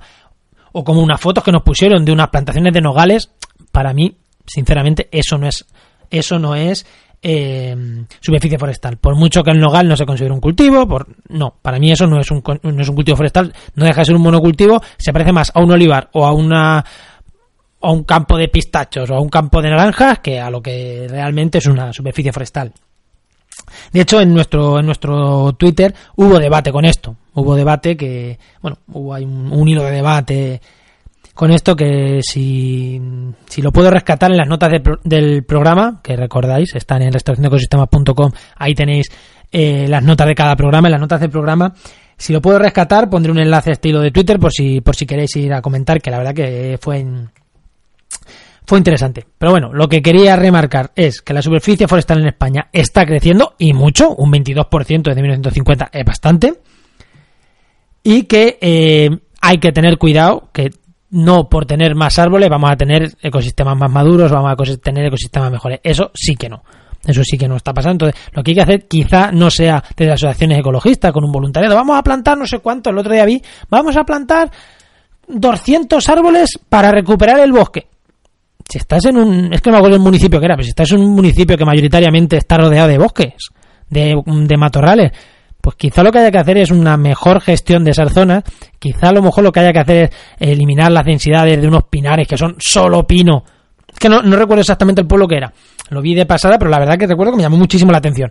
o 0.73 0.85
como 0.85 1.01
unas 1.01 1.19
fotos 1.19 1.43
que 1.43 1.53
nos 1.53 1.63
pusieron 1.63 2.05
de 2.05 2.13
unas 2.13 2.29
plantaciones 2.29 2.75
de 2.75 2.83
nogales, 2.83 3.31
para 3.73 3.95
mí, 3.95 4.15
sinceramente, 4.47 5.09
eso 5.11 5.39
no 5.39 5.49
es, 5.49 5.65
eso 6.11 6.39
no 6.39 6.55
es 6.55 6.85
eh, 7.23 7.77
superficie 8.21 8.59
forestal. 8.59 8.97
Por 8.97 9.17
mucho 9.17 9.43
que 9.43 9.51
el 9.51 9.61
nogal 9.61 9.89
no 9.89 9.97
se 9.97 10.07
considere 10.07 10.33
un 10.33 10.41
cultivo, 10.41 10.87
por 10.87 11.07
no, 11.29 11.55
para 11.61 11.79
mí 11.79 11.93
eso 11.93 12.07
no 12.07 12.21
es 12.21 12.31
un, 12.31 12.43
no 12.63 12.83
es 12.83 12.89
un 12.89 12.95
cultivo 12.95 13.17
forestal, 13.17 13.53
no 13.75 13.85
deja 13.85 14.01
de 14.01 14.05
ser 14.07 14.17
un 14.17 14.23
monocultivo, 14.23 14.81
se 14.97 15.13
parece 15.13 15.33
más 15.33 15.53
a 15.55 15.61
un 15.61 15.71
olivar 15.71 16.09
o 16.13 16.27
a 16.27 16.33
una 16.33 16.85
a 17.83 17.91
un 17.91 18.05
campo 18.05 18.37
de 18.37 18.49
pistachos 18.49 19.11
o 19.11 19.15
a 19.15 19.21
un 19.21 19.29
campo 19.29 19.63
de 19.63 19.71
naranjas 19.71 20.19
que 20.19 20.39
a 20.39 20.51
lo 20.51 20.61
que 20.61 21.07
realmente 21.09 21.59
es 21.59 21.67
una 21.67 21.93
superficie 21.93 22.33
forestal. 22.33 22.73
De 23.93 24.01
hecho, 24.01 24.21
en 24.21 24.35
nuestro, 24.35 24.79
en 24.79 24.87
nuestro 24.87 25.53
Twitter 25.55 25.95
hubo 26.17 26.39
debate 26.39 26.73
con 26.73 26.85
esto. 26.85 27.17
Hubo 27.35 27.55
debate 27.55 27.97
que, 27.97 28.39
bueno, 28.61 28.79
hubo 28.89 29.15
un, 29.15 29.69
hilo 29.69 29.85
de 29.85 29.93
debate 29.93 30.61
con 31.41 31.53
esto 31.53 31.75
que 31.75 32.21
si, 32.21 33.01
si 33.47 33.63
lo 33.63 33.73
puedo 33.73 33.91
rescatar 33.91 34.31
en 34.31 34.37
las 34.37 34.47
notas 34.47 34.71
del 35.03 35.43
programa, 35.45 35.99
que 36.05 36.15
recordáis, 36.15 36.75
están 36.75 37.01
en 37.01 37.15
restauracionecosistemas.com, 37.15 38.31
ahí 38.57 38.75
tenéis 38.75 39.07
eh, 39.51 39.87
las 39.89 40.05
notas 40.05 40.27
de 40.27 40.35
cada 40.35 40.55
programa, 40.55 40.89
en 40.89 40.93
las 40.93 41.01
notas 41.01 41.19
del 41.19 41.31
programa. 41.31 41.73
Si 42.15 42.35
lo 42.35 42.43
puedo 42.43 42.59
rescatar, 42.59 43.09
pondré 43.09 43.33
un 43.33 43.39
enlace 43.39 43.71
a 43.71 43.73
estilo 43.73 44.01
de 44.01 44.11
Twitter 44.11 44.39
por 44.39 44.53
si, 44.53 44.83
por 44.83 44.95
si 44.95 45.07
queréis 45.07 45.35
ir 45.37 45.55
a 45.55 45.63
comentar, 45.63 46.03
que 46.03 46.11
la 46.11 46.19
verdad 46.19 46.35
que 46.35 46.79
fue 46.79 47.07
fue 48.67 48.77
interesante. 48.77 49.25
Pero 49.39 49.53
bueno, 49.53 49.73
lo 49.73 49.89
que 49.89 50.03
quería 50.03 50.37
remarcar 50.37 50.93
es 50.95 51.23
que 51.23 51.33
la 51.33 51.41
superficie 51.41 51.89
forestal 51.89 52.21
en 52.21 52.27
España 52.27 52.69
está 52.71 53.07
creciendo 53.07 53.55
y 53.57 53.73
mucho, 53.73 54.15
un 54.15 54.31
22% 54.31 55.05
desde 55.05 55.23
1950 55.23 55.89
es 55.91 56.05
bastante. 56.05 56.61
Y 58.03 58.25
que 58.25 58.59
eh, 58.61 59.09
hay 59.41 59.59
que 59.59 59.73
tener 59.73 59.97
cuidado 59.97 60.51
que 60.53 60.71
no 61.11 61.49
por 61.49 61.67
tener 61.67 61.95
más 61.95 62.19
árboles 62.19 62.49
vamos 62.49 62.71
a 62.71 62.77
tener 62.77 63.13
ecosistemas 63.21 63.77
más 63.77 63.91
maduros, 63.91 64.31
vamos 64.31 64.53
a 64.53 64.77
tener 64.77 65.07
ecosistemas 65.07 65.51
mejores. 65.51 65.81
Eso 65.83 66.11
sí 66.15 66.35
que 66.35 66.49
no. 66.49 66.63
Eso 67.07 67.23
sí 67.25 67.39
que 67.39 67.49
no 67.49 67.57
está 67.57 67.73
pasando. 67.73 68.07
Entonces, 68.07 68.31
lo 68.33 68.43
que 68.43 68.51
hay 68.51 68.55
que 68.55 68.63
hacer 68.63 68.89
quizá 68.89 69.33
no 69.33 69.51
sea 69.51 69.83
desde 69.97 70.13
asociaciones 70.13 70.59
ecologistas 70.59 71.13
con 71.13 71.25
un 71.25 71.33
voluntariado. 71.33 71.75
Vamos 71.75 71.99
a 71.99 72.03
plantar 72.03 72.37
no 72.37 72.47
sé 72.47 72.59
cuánto. 72.59 72.91
El 72.91 72.99
otro 72.99 73.13
día 73.13 73.25
vi, 73.25 73.43
vamos 73.71 73.97
a 73.97 74.05
plantar 74.05 74.51
200 75.27 76.09
árboles 76.09 76.59
para 76.69 76.91
recuperar 76.91 77.41
el 77.41 77.53
bosque 77.53 77.89
si 78.71 78.79
estás 78.79 79.05
en 79.07 79.17
un, 79.17 79.53
es 79.53 79.61
que 79.61 79.71
no 79.71 79.75
me 79.75 79.79
acuerdo 79.79 79.97
el 79.97 80.03
municipio 80.03 80.39
que 80.39 80.47
era, 80.47 80.55
pero 80.55 80.65
si 80.65 80.71
estás 80.71 80.93
en 80.93 81.01
un 81.01 81.13
municipio 81.13 81.57
que 81.57 81.65
mayoritariamente 81.65 82.37
está 82.37 82.57
rodeado 82.57 82.87
de 82.87 82.99
bosques, 82.99 83.35
de, 83.89 84.15
de 84.25 84.57
matorrales, 84.57 85.11
pues 85.61 85.77
quizá 85.77 86.03
lo 86.03 86.11
que 86.11 86.19
haya 86.19 86.31
que 86.31 86.39
hacer 86.39 86.59
es 86.59 86.71
una 86.71 86.97
mejor 86.97 87.41
gestión 87.41 87.85
de 87.85 87.91
esas 87.91 88.13
zonas, 88.13 88.45
quizá 88.79 89.09
a 89.09 89.13
lo 89.13 89.23
mejor 89.23 89.45
lo 89.45 89.53
que 89.53 89.61
haya 89.61 89.73
que 89.73 89.79
hacer 89.79 90.11
es 90.39 90.49
eliminar 90.51 90.91
las 90.91 91.05
densidades 91.05 91.61
de 91.61 91.69
unos 91.69 91.85
pinares 91.85 92.27
que 92.27 92.39
son 92.39 92.57
solo 92.59 93.07
pino. 93.07 93.45
Es 93.93 93.99
que 93.99 94.09
no, 94.09 94.21
recuerdo 94.23 94.61
exactamente 94.61 95.03
el 95.03 95.07
pueblo 95.07 95.29
que 95.29 95.37
era. 95.37 95.53
Lo 95.91 96.01
vi 96.01 96.15
de 96.15 96.25
pasada, 96.25 96.59
pero 96.59 96.71
la 96.71 96.79
verdad 96.79 96.97
que 96.97 97.07
recuerdo 97.07 97.33
que 97.33 97.39
me 97.39 97.43
llamó 97.43 97.57
muchísimo 97.57 97.93
la 97.93 97.99
atención. 97.99 98.31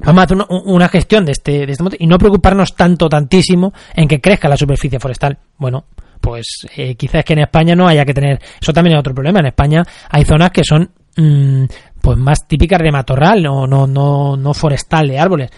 Vamos 0.00 0.20
a 0.20 0.24
hacer 0.24 0.38
una, 0.48 0.88
gestión 0.88 1.24
de 1.24 1.32
este, 1.32 1.66
de 1.66 1.72
este 1.72 1.84
y 1.98 2.06
no 2.06 2.18
preocuparnos 2.18 2.74
tanto, 2.74 3.08
tantísimo 3.08 3.72
en 3.94 4.06
que 4.06 4.20
crezca 4.20 4.48
la 4.48 4.56
superficie 4.56 5.00
forestal. 5.00 5.38
Bueno, 5.56 5.86
pues 6.20 6.66
eh, 6.76 6.94
quizás 6.94 7.24
que 7.24 7.32
en 7.32 7.40
España 7.40 7.74
no 7.74 7.88
haya 7.88 8.04
que 8.04 8.14
tener, 8.14 8.40
eso 8.60 8.72
también 8.72 8.96
es 8.96 9.00
otro 9.00 9.14
problema, 9.14 9.40
en 9.40 9.46
España 9.46 9.82
hay 10.10 10.24
zonas 10.24 10.52
que 10.52 10.62
son 10.62 10.88
mm, 11.16 11.64
pues 12.00 12.16
más 12.16 12.46
típicas 12.46 12.80
de 12.80 12.92
matorral, 12.92 13.42
no, 13.42 13.66
no, 13.66 13.86
no, 13.86 14.36
no 14.36 14.54
forestal 14.54 15.08
de 15.08 15.18
árboles. 15.18 15.50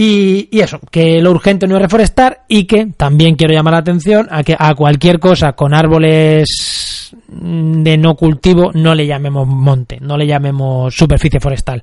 Y, 0.00 0.60
eso, 0.60 0.78
que 0.92 1.20
lo 1.20 1.32
urgente 1.32 1.66
no 1.66 1.74
es 1.74 1.82
reforestar 1.82 2.44
y 2.46 2.66
que 2.66 2.86
también 2.96 3.34
quiero 3.34 3.52
llamar 3.52 3.72
la 3.72 3.80
atención 3.80 4.28
a 4.30 4.44
que 4.44 4.54
a 4.56 4.72
cualquier 4.76 5.18
cosa 5.18 5.54
con 5.54 5.74
árboles 5.74 7.12
mm, 7.26 7.82
de 7.82 7.98
no 7.98 8.14
cultivo 8.14 8.70
no 8.72 8.94
le 8.94 9.08
llamemos 9.08 9.48
monte, 9.48 9.98
no 10.00 10.16
le 10.16 10.28
llamemos 10.28 10.94
superficie 10.94 11.40
forestal. 11.40 11.82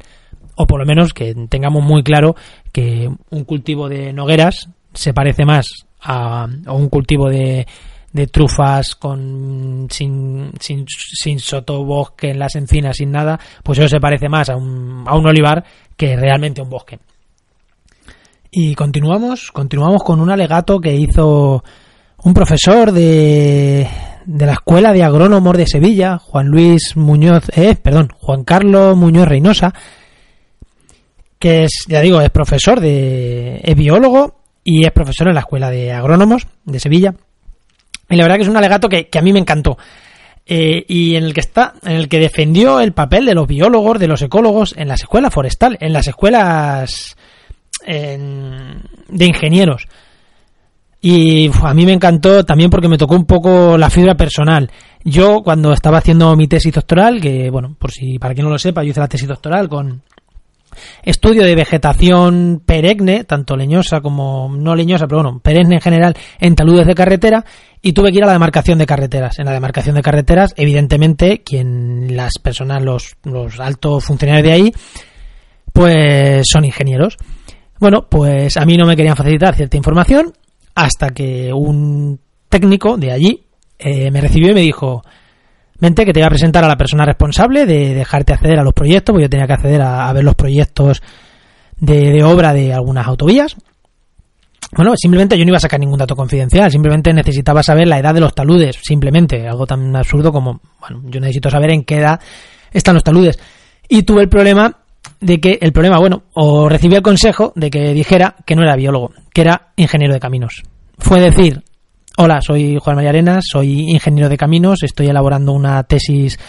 O 0.55 0.65
por 0.65 0.79
lo 0.79 0.85
menos 0.85 1.11
que 1.11 1.35
tengamos 1.49 1.83
muy 1.83 2.03
claro 2.03 2.37
que 2.71 3.11
un 3.31 3.43
cultivo 3.43 3.89
de 3.89 4.13
nogueras 4.13 4.69
se 4.93 5.13
parece 5.13 5.43
más 5.43 5.85
a, 6.01 6.47
un 6.67 6.87
cultivo 6.87 7.29
de, 7.29 7.67
de 8.13 8.27
trufas 8.27 8.95
con 8.95 9.87
sin, 9.89 10.53
sin, 10.61 10.85
sin 10.87 11.37
sotobosque 11.37 12.29
en 12.29 12.39
las 12.39 12.55
encinas, 12.55 12.95
sin 12.95 13.11
nada, 13.11 13.37
pues 13.61 13.77
eso 13.79 13.89
se 13.89 13.99
parece 13.99 14.29
más 14.29 14.47
a 14.49 14.55
un, 14.55 15.03
a 15.05 15.17
un 15.17 15.27
olivar 15.27 15.65
que 15.97 16.15
realmente 16.15 16.61
a 16.61 16.63
un 16.63 16.69
bosque. 16.69 16.97
Y 18.57 18.73
continuamos, 18.73 19.51
continuamos 19.51 20.01
con 20.01 20.21
un 20.21 20.31
alegato 20.31 20.79
que 20.79 20.95
hizo 20.95 21.61
un 22.23 22.33
profesor 22.33 22.93
de, 22.93 23.85
de 24.25 24.45
la 24.45 24.53
Escuela 24.53 24.93
de 24.93 25.03
Agrónomos 25.03 25.57
de 25.57 25.67
Sevilla, 25.67 26.19
Juan 26.19 26.47
Luis 26.47 26.95
Muñoz, 26.95 27.49
eh, 27.53 27.75
perdón, 27.75 28.13
Juan 28.17 28.45
Carlos 28.45 28.95
Muñoz 28.95 29.27
Reynosa, 29.27 29.73
que 31.37 31.65
es, 31.65 31.83
ya 31.89 31.99
digo, 31.99 32.21
es 32.21 32.29
profesor 32.29 32.79
de, 32.79 33.59
es 33.61 33.75
biólogo 33.75 34.39
y 34.63 34.85
es 34.85 34.91
profesor 34.93 35.27
en 35.27 35.33
la 35.33 35.41
Escuela 35.41 35.69
de 35.69 35.91
Agrónomos 35.91 36.47
de 36.63 36.79
Sevilla. 36.79 37.13
Y 38.09 38.15
la 38.15 38.23
verdad 38.23 38.37
que 38.37 38.43
es 38.43 38.47
un 38.47 38.55
alegato 38.55 38.87
que, 38.87 39.09
a 39.11 39.21
mí 39.21 39.33
me 39.33 39.39
encantó. 39.39 39.77
Eh, 40.45 40.85
y 40.87 41.17
en 41.17 41.25
el 41.25 41.33
que 41.33 41.41
está, 41.41 41.73
en 41.83 41.97
el 41.97 42.07
que 42.07 42.19
defendió 42.19 42.79
el 42.79 42.93
papel 42.93 43.25
de 43.25 43.33
los 43.33 43.47
biólogos, 43.47 43.99
de 43.99 44.07
los 44.07 44.21
ecólogos 44.21 44.73
en 44.77 44.87
las 44.87 45.01
escuelas 45.01 45.33
forestales, 45.33 45.77
en 45.81 45.91
las 45.91 46.07
escuelas 46.07 47.17
de 47.85 49.25
ingenieros. 49.25 49.87
Y 51.01 51.51
a 51.61 51.73
mí 51.75 51.85
me 51.85 51.93
encantó 51.93 52.43
también 52.43 52.71
porque 52.71 52.87
me 52.87 52.97
tocó 52.97 53.15
un 53.15 53.25
poco 53.25 53.77
la 53.77 53.91
fibra 53.91 54.15
personal. 54.15 54.71
Yo 55.03 55.41
cuando 55.43 55.71
estaba 55.71 55.99
haciendo 55.99 56.35
mi 56.35 56.47
tesis 56.47 56.73
doctoral, 56.73 57.21
que 57.21 57.51
bueno, 57.51 57.75
por 57.77 57.91
si 57.91 58.17
para 58.17 58.33
quien 58.33 58.45
no 58.45 58.51
lo 58.51 58.57
sepa, 58.57 58.81
yo 58.81 58.89
hice 58.89 58.99
la 58.99 59.07
tesis 59.07 59.27
doctoral 59.27 59.69
con 59.69 60.01
estudio 61.03 61.43
de 61.43 61.55
vegetación 61.55 62.63
perenne, 62.65 63.23
tanto 63.23 63.55
leñosa 63.55 64.01
como 64.01 64.51
no 64.55 64.75
leñosa, 64.75 65.07
pero 65.07 65.21
bueno, 65.21 65.39
perenne 65.39 65.75
en 65.75 65.81
general, 65.81 66.15
en 66.39 66.55
taludes 66.55 66.87
de 66.87 66.95
carretera, 66.95 67.45
y 67.81 67.93
tuve 67.93 68.11
que 68.11 68.17
ir 68.17 68.23
a 68.23 68.27
la 68.27 68.33
demarcación 68.33 68.79
de 68.79 68.85
carreteras. 68.85 69.39
En 69.39 69.45
la 69.45 69.53
demarcación 69.53 69.95
de 69.95 70.01
carreteras, 70.01 70.53
evidentemente, 70.57 71.43
quien 71.43 72.15
las 72.15 72.33
personas, 72.41 72.83
los, 72.83 73.15
los 73.23 73.59
altos 73.59 74.05
funcionarios 74.05 74.47
de 74.47 74.53
ahí, 74.53 74.73
pues 75.71 76.47
son 76.51 76.65
ingenieros. 76.65 77.17
Bueno, 77.79 78.07
pues 78.09 78.57
a 78.57 78.65
mí 78.65 78.77
no 78.77 78.85
me 78.85 78.95
querían 78.95 79.15
facilitar 79.15 79.55
cierta 79.55 79.77
información 79.77 80.33
hasta 80.75 81.09
que 81.09 81.51
un 81.53 82.19
técnico 82.49 82.97
de 82.97 83.11
allí 83.11 83.45
eh, 83.77 84.11
me 84.11 84.21
recibió 84.21 84.51
y 84.51 84.53
me 84.53 84.61
dijo, 84.61 85.01
Mente 85.79 86.05
que 86.05 86.13
te 86.13 86.21
voy 86.21 86.27
a 86.27 86.29
presentar 86.29 86.63
a 86.63 86.69
la 86.69 86.77
persona 86.77 87.05
responsable 87.05 87.65
de 87.65 87.93
dejarte 87.93 88.33
acceder 88.33 88.59
a 88.59 88.63
los 88.63 88.73
proyectos, 88.73 89.11
porque 89.13 89.23
yo 89.23 89.29
tenía 89.29 89.45
que 89.45 89.53
acceder 89.53 89.81
a, 89.81 90.11
ver 90.13 90.23
los 90.23 90.35
proyectos 90.35 91.01
de, 91.77 92.23
obra 92.23 92.53
de 92.53 92.73
algunas 92.73 93.05
autovías. 93.07 93.57
Bueno, 94.71 94.93
simplemente 94.95 95.37
yo 95.37 95.43
no 95.43 95.49
iba 95.49 95.57
a 95.57 95.61
sacar 95.61 95.79
ningún 95.79 95.99
dato 95.99 96.15
confidencial, 96.15 96.71
simplemente 96.71 97.13
necesitaba 97.13 97.61
saber 97.61 97.87
la 97.87 97.99
edad 97.99 98.13
de 98.13 98.21
los 98.21 98.33
taludes, 98.33 98.77
simplemente, 98.81 99.47
algo 99.47 99.67
tan 99.67 99.95
absurdo 99.95 100.31
como, 100.31 100.61
bueno, 100.79 101.01
yo 101.05 101.19
necesito 101.19 101.49
saber 101.49 101.71
en 101.71 101.83
qué 101.83 101.97
edad 101.97 102.19
están 102.71 102.95
los 102.95 103.03
taludes. 103.03 103.37
Y 103.89 104.03
tuve 104.03 104.21
el 104.21 104.29
problema 104.29 104.84
de 105.21 105.39
que, 105.39 105.57
el 105.61 105.71
problema, 105.71 105.99
bueno, 105.99 106.23
o 106.33 106.69
recibí 106.69 106.95
el 106.95 107.01
consejo 107.01 107.53
de 107.55 107.69
que 107.69 107.93
dijera 107.93 108.35
que 108.45 108.55
no 108.55 108.63
era 108.63 108.75
biólogo, 108.75 109.11
que 109.33 109.41
era 109.41 109.69
ingeniero 109.75 110.13
de 110.13 110.19
caminos. 110.19 110.63
Fue 110.97 111.19
decir, 111.19 111.63
Hola, 112.17 112.39
soy 112.39 112.77
Juan 112.79 112.95
María 112.95 113.09
Arenas, 113.09 113.43
soy 113.45 113.91
ingeniero 113.91 114.29
de 114.29 114.37
caminos, 114.37 114.83
estoy 114.83 115.07
elaborando 115.07 115.51
una 115.51 115.83
tesis 115.83 116.39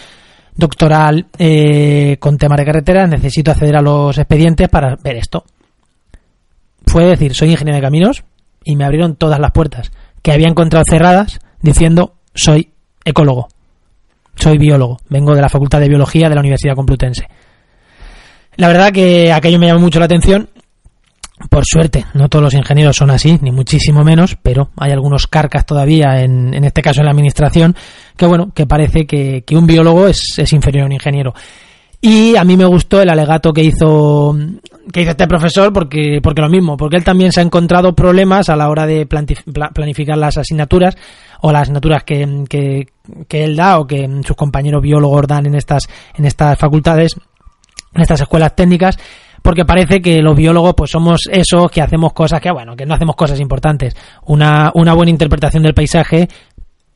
doctoral 0.55 1.27
eh, 1.37 2.15
con 2.21 2.37
temas 2.37 2.57
de 2.57 2.65
carreteras, 2.65 3.09
necesito 3.09 3.51
acceder 3.51 3.75
a 3.75 3.81
los 3.81 4.17
expedientes 4.17 4.69
para 4.69 4.95
ver 4.95 5.17
esto. 5.17 5.43
Fue 6.85 7.05
decir, 7.05 7.33
soy 7.33 7.51
ingeniero 7.51 7.75
de 7.75 7.81
caminos 7.81 8.23
y 8.63 8.77
me 8.77 8.85
abrieron 8.85 9.17
todas 9.17 9.41
las 9.41 9.51
puertas 9.51 9.91
que 10.21 10.31
había 10.31 10.47
encontrado 10.47 10.85
cerradas 10.89 11.41
diciendo 11.59 12.15
soy 12.33 12.71
ecólogo, 13.03 13.49
soy 14.35 14.57
biólogo, 14.57 14.99
vengo 15.09 15.35
de 15.35 15.41
la 15.41 15.49
Facultad 15.49 15.81
de 15.81 15.89
Biología 15.89 16.29
de 16.29 16.35
la 16.35 16.41
Universidad 16.41 16.75
Complutense. 16.75 17.27
La 18.57 18.67
verdad 18.67 18.91
que 18.91 19.31
aquello 19.31 19.59
me 19.59 19.67
llamó 19.67 19.79
mucho 19.81 19.99
la 19.99 20.05
atención 20.05 20.49
por 21.49 21.65
suerte, 21.65 22.05
no 22.15 22.29
todos 22.29 22.43
los 22.43 22.53
ingenieros 22.55 22.95
son 22.95 23.11
así, 23.11 23.37
ni 23.41 23.51
muchísimo 23.51 24.03
menos, 24.03 24.35
pero 24.41 24.71
hay 24.75 24.91
algunos 24.91 25.27
carcas 25.27 25.67
todavía, 25.67 26.21
en, 26.23 26.51
en 26.53 26.63
este 26.63 26.81
caso 26.81 27.01
en 27.01 27.05
la 27.05 27.11
administración, 27.11 27.75
que 28.17 28.25
bueno, 28.25 28.51
que 28.55 28.65
parece 28.65 29.05
que, 29.05 29.43
que 29.45 29.55
un 29.55 29.67
biólogo 29.67 30.07
es, 30.07 30.33
es 30.37 30.51
inferior 30.53 30.83
a 30.83 30.87
un 30.87 30.93
ingeniero. 30.93 31.35
Y 32.01 32.35
a 32.35 32.43
mí 32.43 32.57
me 32.57 32.65
gustó 32.65 33.01
el 33.01 33.09
alegato 33.09 33.51
que 33.53 33.63
hizo 33.63 34.35
que 34.93 35.01
hizo 35.01 35.11
este 35.11 35.27
profesor 35.27 35.73
porque 35.73 36.19
porque 36.21 36.41
lo 36.41 36.49
mismo, 36.49 36.77
porque 36.77 36.95
él 36.95 37.03
también 37.03 37.31
se 37.31 37.39
ha 37.39 37.43
encontrado 37.43 37.95
problemas 37.95 38.49
a 38.49 38.55
la 38.55 38.69
hora 38.69 38.85
de 38.85 39.07
planificar 39.07 40.17
las 40.17 40.37
asignaturas 40.37 40.95
o 41.41 41.51
las 41.51 41.63
asignaturas 41.63 42.03
que, 42.03 42.45
que, 42.47 42.87
que 43.27 43.43
él 43.43 43.55
da 43.55 43.79
o 43.79 43.87
que 43.87 44.07
sus 44.23 44.35
compañeros 44.35 44.81
biólogos 44.81 45.27
dan 45.27 45.47
en 45.47 45.55
estas 45.55 45.87
en 46.15 46.25
estas 46.25 46.57
facultades, 46.59 47.15
en 47.93 48.01
estas 48.01 48.21
escuelas 48.21 48.55
técnicas 48.55 48.97
porque 49.41 49.65
parece 49.65 50.01
que 50.01 50.21
los 50.21 50.35
biólogos 50.35 50.73
pues 50.75 50.91
somos 50.91 51.21
esos 51.31 51.71
que 51.71 51.81
hacemos 51.81 52.13
cosas 52.13 52.41
que 52.41 52.51
bueno, 52.51 52.75
que 52.75 52.85
no 52.85 52.93
hacemos 52.93 53.15
cosas 53.15 53.39
importantes. 53.39 53.95
Una, 54.25 54.71
una 54.73 54.93
buena 54.93 55.11
interpretación 55.11 55.63
del 55.63 55.73
paisaje 55.73 56.27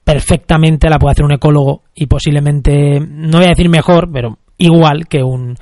perfectamente 0.03 0.89
la 0.89 0.99
puede 0.99 1.13
hacer 1.13 1.25
un 1.25 1.33
ecólogo 1.33 1.83
y 1.95 2.07
posiblemente, 2.07 2.99
no 2.99 3.37
voy 3.37 3.45
a 3.45 3.49
decir 3.49 3.69
mejor, 3.69 4.09
pero 4.11 4.37
igual 4.57 5.07
que 5.07 5.23
un 5.23 5.55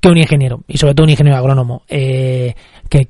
que 0.00 0.08
un 0.10 0.18
ingeniero 0.18 0.60
y 0.68 0.76
sobre 0.76 0.94
todo 0.94 1.04
un 1.04 1.10
ingeniero 1.10 1.38
agrónomo 1.38 1.82
eh, 1.88 2.54
que 2.90 3.08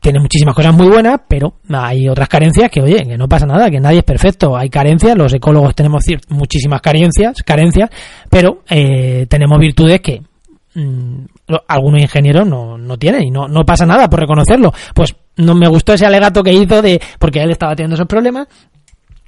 tiene 0.00 0.18
muchísimas 0.18 0.56
cosas 0.56 0.74
muy 0.74 0.88
buenas, 0.88 1.20
pero 1.28 1.54
hay 1.72 2.08
otras 2.08 2.28
carencias 2.28 2.68
que, 2.68 2.82
oye, 2.82 3.04
que 3.06 3.16
no 3.16 3.28
pasa 3.28 3.46
nada, 3.46 3.70
que 3.70 3.78
nadie 3.78 3.98
es 3.98 4.04
perfecto. 4.04 4.56
Hay 4.56 4.68
carencias, 4.68 5.16
los 5.16 5.32
ecólogos 5.32 5.76
tenemos 5.76 6.02
muchísimas 6.28 6.80
carencias, 6.80 7.40
carencias, 7.44 7.88
pero 8.28 8.64
eh, 8.68 9.26
tenemos 9.28 9.60
virtudes 9.60 10.00
que 10.00 10.20
mmm, 10.74 11.24
algunos 11.68 12.00
ingenieros 12.00 12.46
no, 12.46 12.78
no 12.78 12.98
tienen 12.98 13.24
y 13.24 13.30
no, 13.30 13.48
no 13.48 13.64
pasa 13.64 13.86
nada 13.86 14.08
por 14.08 14.20
reconocerlo. 14.20 14.72
Pues 14.94 15.14
no 15.36 15.54
me 15.54 15.68
gustó 15.68 15.94
ese 15.94 16.06
alegato 16.06 16.42
que 16.42 16.52
hizo 16.52 16.82
de 16.82 17.00
porque 17.18 17.42
él 17.42 17.50
estaba 17.50 17.74
teniendo 17.74 17.94
esos 17.94 18.06
problemas 18.06 18.48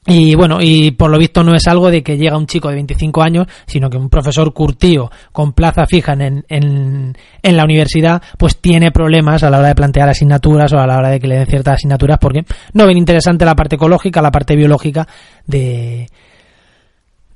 y 0.07 0.35
bueno, 0.35 0.59
y 0.61 0.91
por 0.91 1.11
lo 1.11 1.19
visto 1.19 1.43
no 1.43 1.55
es 1.55 1.67
algo 1.67 1.91
de 1.91 2.03
que 2.03 2.19
llega 2.19 2.37
un 2.37 2.47
chico 2.47 2.69
de 2.69 2.75
25 2.75 3.23
años, 3.23 3.47
sino 3.67 3.89
que 3.89 3.97
un 3.97 4.11
profesor 4.11 4.53
curtío 4.53 5.11
con 5.33 5.55
plaza 5.55 5.87
fija 5.87 6.13
en, 6.13 6.45
en, 6.47 7.17
en, 7.43 7.57
la 7.57 7.65
universidad, 7.65 8.21
pues 8.37 8.59
tiene 8.59 8.91
problemas 8.91 9.43
a 9.43 9.51
la 9.51 9.61
hora 9.61 9.69
de 9.69 9.75
plantear 9.75 10.11
asignaturas 10.11 10.71
o 10.75 10.79
a 10.79 10.87
la 10.87 10.99
hora 10.99 11.09
de 11.09 11.21
que 11.21 11.27
le 11.27 11.37
den 11.37 11.47
ciertas 11.47 11.77
asignaturas, 11.77 12.19
porque 12.21 12.45
no 12.75 12.87
ven 12.87 12.99
interesante 12.99 13.47
la 13.47 13.55
parte 13.55 13.77
ecológica, 13.77 14.21
la 14.21 14.31
parte 14.31 14.55
biológica 14.57 15.09
de, 15.47 16.07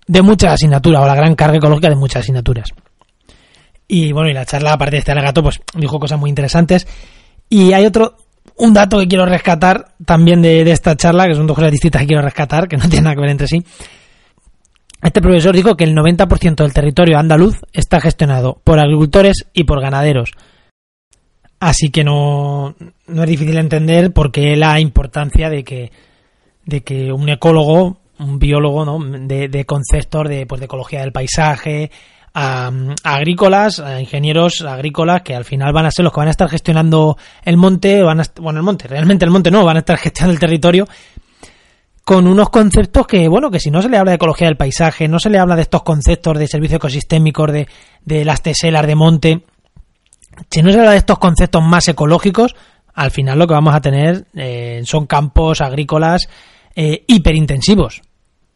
de 0.06 0.22
muchas 0.22 0.52
asignaturas, 0.52 1.02
o 1.02 1.06
la 1.06 1.14
gran 1.14 1.34
carga 1.34 1.56
ecológica 1.56 1.88
de 1.88 1.96
muchas 1.96 2.20
asignaturas. 2.20 2.74
Y 3.88 4.12
bueno, 4.12 4.28
y 4.28 4.34
la 4.34 4.44
charla, 4.44 4.74
aparte 4.74 4.96
de 4.96 4.98
este 4.98 5.12
alegato, 5.12 5.42
pues 5.42 5.60
dijo 5.74 5.98
cosas 5.98 6.18
muy 6.18 6.28
interesantes. 6.28 6.86
Y 7.48 7.72
hay 7.72 7.86
otro, 7.86 8.16
un 8.56 8.74
dato 8.74 8.98
que 8.98 9.08
quiero 9.08 9.24
rescatar 9.24 9.94
también 10.04 10.42
de, 10.42 10.62
de, 10.62 10.72
esta 10.72 10.94
charla, 10.94 11.26
que 11.26 11.34
son 11.34 11.46
dos 11.46 11.56
cosas 11.56 11.72
distintas 11.72 12.02
que 12.02 12.08
quiero 12.08 12.22
rescatar, 12.22 12.68
que 12.68 12.76
no 12.76 12.82
tienen 12.88 13.04
nada 13.04 13.16
que 13.16 13.22
ver 13.22 13.30
entre 13.30 13.48
sí. 13.48 13.64
Este 15.00 15.22
profesor 15.22 15.54
dijo 15.54 15.76
que 15.76 15.84
el 15.84 15.94
90% 15.94 16.56
del 16.56 16.74
territorio 16.74 17.18
andaluz 17.18 17.56
está 17.72 18.00
gestionado 18.00 18.60
por 18.64 18.78
agricultores 18.78 19.46
y 19.52 19.64
por 19.64 19.80
ganaderos. 19.80 20.32
Así 21.60 21.90
que 21.90 22.04
no, 22.04 22.74
no 23.06 23.22
es 23.22 23.28
difícil 23.28 23.56
entender 23.58 24.12
por 24.12 24.30
qué 24.32 24.56
la 24.56 24.80
importancia 24.80 25.50
de 25.50 25.64
que, 25.64 25.92
de 26.64 26.82
que 26.82 27.12
un 27.12 27.28
ecólogo, 27.28 27.98
un 28.18 28.38
biólogo, 28.38 28.84
¿no? 28.84 28.98
de, 28.98 29.48
de 29.48 29.64
conceptos 29.64 30.28
de, 30.28 30.46
pues, 30.46 30.60
de 30.60 30.66
ecología 30.66 31.00
del 31.00 31.12
paisaje, 31.12 31.90
a, 32.38 32.70
agrícolas, 33.02 33.80
a 33.80 34.00
ingenieros 34.00 34.60
agrícolas 34.62 35.22
que 35.22 35.34
al 35.34 35.44
final 35.44 35.72
van 35.72 35.86
a 35.86 35.90
ser 35.90 36.04
los 36.04 36.12
que 36.12 36.20
van 36.20 36.28
a 36.28 36.30
estar 36.30 36.48
gestionando 36.48 37.16
el 37.42 37.56
monte, 37.56 38.02
van 38.02 38.20
a, 38.20 38.24
bueno, 38.40 38.60
el 38.60 38.64
monte, 38.64 38.86
realmente 38.86 39.24
el 39.24 39.30
monte 39.32 39.50
no, 39.50 39.64
van 39.64 39.76
a 39.76 39.80
estar 39.80 39.96
gestionando 39.98 40.34
el 40.34 40.40
territorio 40.40 40.86
con 42.04 42.26
unos 42.26 42.48
conceptos 42.48 43.06
que, 43.06 43.28
bueno, 43.28 43.50
que 43.50 43.60
si 43.60 43.70
no 43.70 43.82
se 43.82 43.88
le 43.90 43.98
habla 43.98 44.12
de 44.12 44.16
ecología 44.16 44.46
del 44.46 44.56
paisaje, 44.56 45.08
no 45.08 45.18
se 45.18 45.28
le 45.28 45.38
habla 45.38 45.56
de 45.56 45.62
estos 45.62 45.82
conceptos 45.82 46.38
de 46.38 46.46
servicios 46.46 46.76
ecosistémicos, 46.76 47.52
de, 47.52 47.68
de 48.02 48.24
las 48.24 48.40
teselas 48.40 48.86
de 48.86 48.94
monte, 48.94 49.44
si 50.50 50.62
no 50.62 50.70
se 50.70 50.78
habla 50.78 50.92
de 50.92 50.98
estos 50.98 51.18
conceptos 51.18 51.62
más 51.62 51.86
ecológicos, 51.88 52.54
al 52.94 53.10
final 53.10 53.38
lo 53.38 53.46
que 53.46 53.54
vamos 53.54 53.74
a 53.74 53.80
tener 53.80 54.26
eh, 54.34 54.80
son 54.84 55.06
campos 55.06 55.60
agrícolas 55.60 56.28
eh, 56.74 57.04
hiperintensivos. 57.06 58.00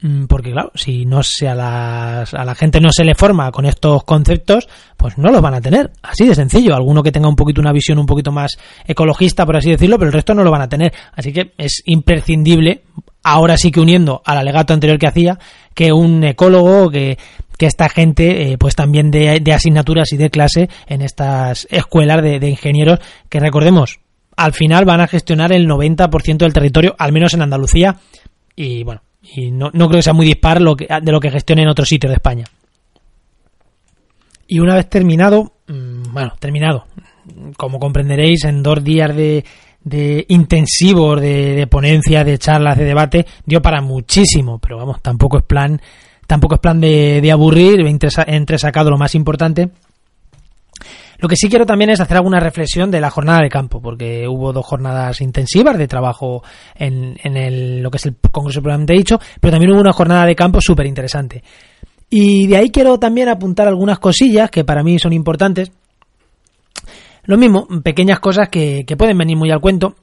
Mm, 0.02 0.24
porque 0.24 0.50
claro, 0.50 0.72
si 0.74 1.06
no 1.06 1.22
se 1.22 1.48
a, 1.48 1.54
las, 1.54 2.34
a 2.34 2.44
la 2.44 2.56
gente 2.56 2.80
no 2.80 2.90
se 2.90 3.04
le 3.04 3.14
forma 3.14 3.52
con 3.52 3.64
estos 3.66 4.02
conceptos, 4.02 4.68
pues 4.96 5.16
no 5.16 5.30
los 5.30 5.40
van 5.40 5.54
a 5.54 5.60
tener. 5.60 5.92
Así 6.02 6.26
de 6.26 6.34
sencillo. 6.34 6.74
Alguno 6.74 7.02
que 7.02 7.12
tenga 7.12 7.28
un 7.28 7.36
poquito 7.36 7.60
una 7.60 7.72
visión 7.72 7.98
un 7.98 8.06
poquito 8.06 8.32
más 8.32 8.58
ecologista, 8.84 9.46
por 9.46 9.56
así 9.56 9.70
decirlo, 9.70 9.98
pero 9.98 10.08
el 10.08 10.12
resto 10.12 10.34
no 10.34 10.42
lo 10.42 10.50
van 10.50 10.62
a 10.62 10.68
tener. 10.68 10.92
Así 11.14 11.32
que 11.32 11.52
es 11.56 11.82
imprescindible, 11.86 12.82
ahora 13.22 13.56
sí 13.56 13.70
que 13.70 13.80
uniendo 13.80 14.22
al 14.24 14.38
alegato 14.38 14.74
anterior 14.74 14.98
que 14.98 15.06
hacía, 15.06 15.38
que 15.72 15.92
un 15.92 16.24
ecólogo, 16.24 16.90
que, 16.90 17.16
que 17.56 17.66
esta 17.66 17.88
gente, 17.88 18.52
eh, 18.52 18.58
pues 18.58 18.74
también 18.74 19.12
de, 19.12 19.38
de, 19.38 19.52
asignaturas 19.52 20.12
y 20.12 20.16
de 20.16 20.30
clase 20.30 20.68
en 20.88 21.02
estas 21.02 21.68
escuelas 21.70 22.22
de, 22.22 22.48
ingenieros, 22.48 22.98
que 23.28 23.38
recordemos, 23.38 24.00
al 24.36 24.52
final 24.52 24.84
van 24.84 25.00
a 25.00 25.06
gestionar 25.06 25.52
el 25.52 25.68
90% 25.68 26.38
del 26.38 26.52
territorio, 26.52 26.96
al 26.98 27.12
menos 27.12 27.34
en 27.34 27.42
Andalucía. 27.42 27.98
Y 28.56 28.82
bueno, 28.82 29.02
y 29.22 29.50
no, 29.50 29.70
no 29.72 29.88
creo 29.88 29.98
que 29.98 30.02
sea 30.02 30.12
muy 30.12 30.26
dispar 30.26 30.60
lo 30.60 30.76
que, 30.76 30.86
de 30.86 31.12
lo 31.12 31.20
que 31.20 31.30
gestione 31.30 31.62
en 31.62 31.68
otros 31.68 31.88
sitios 31.88 32.10
de 32.10 32.16
España. 32.16 32.44
Y 34.48 34.58
una 34.58 34.74
vez 34.74 34.88
terminado, 34.88 35.52
mm, 35.68 36.12
bueno, 36.12 36.32
terminado, 36.38 36.86
como 37.56 37.78
comprenderéis, 37.78 38.44
en 38.44 38.62
dos 38.62 38.82
días 38.82 39.14
de, 39.14 39.44
de 39.84 40.24
intensivos, 40.28 41.20
de, 41.20 41.66
ponencias, 41.70 42.26
de 42.26 42.38
charlas, 42.38 42.76
de 42.76 42.84
debate, 42.84 43.26
dio 43.46 43.62
para 43.62 43.80
muchísimo, 43.80 44.58
pero 44.58 44.76
vamos, 44.76 45.00
tampoco 45.00 45.38
es 45.38 45.44
plan, 45.44 45.80
tampoco 46.26 46.56
es 46.56 46.60
plan 46.60 46.80
de, 46.80 47.20
de 47.20 47.32
aburrir, 47.32 47.80
entre 47.86 48.58
sacado 48.58 48.90
lo 48.90 48.98
más 48.98 49.14
importante 49.14 49.70
lo 51.22 51.28
que 51.28 51.36
sí 51.36 51.48
quiero 51.48 51.64
también 51.64 51.88
es 51.90 52.00
hacer 52.00 52.16
alguna 52.16 52.40
reflexión 52.40 52.90
de 52.90 53.00
la 53.00 53.08
jornada 53.08 53.42
de 53.42 53.48
campo, 53.48 53.80
porque 53.80 54.26
hubo 54.26 54.52
dos 54.52 54.66
jornadas 54.66 55.20
intensivas 55.20 55.78
de 55.78 55.86
trabajo 55.86 56.42
en, 56.74 57.16
en 57.22 57.36
el, 57.36 57.80
lo 57.80 57.92
que 57.92 57.98
es 57.98 58.06
el 58.06 58.16
Congreso 58.32 58.60
propiamente 58.60 58.92
dicho, 58.92 59.20
pero 59.40 59.52
también 59.52 59.70
hubo 59.70 59.80
una 59.80 59.92
jornada 59.92 60.26
de 60.26 60.34
campo 60.34 60.60
súper 60.60 60.84
interesante. 60.86 61.44
Y 62.10 62.48
de 62.48 62.56
ahí 62.56 62.70
quiero 62.70 62.98
también 62.98 63.28
apuntar 63.28 63.68
algunas 63.68 64.00
cosillas 64.00 64.50
que 64.50 64.64
para 64.64 64.82
mí 64.82 64.98
son 64.98 65.12
importantes. 65.12 65.70
Lo 67.22 67.38
mismo, 67.38 67.68
pequeñas 67.84 68.18
cosas 68.18 68.48
que, 68.48 68.82
que 68.84 68.96
pueden 68.96 69.16
venir 69.16 69.36
muy 69.36 69.52
al 69.52 69.60
cuento. 69.60 69.94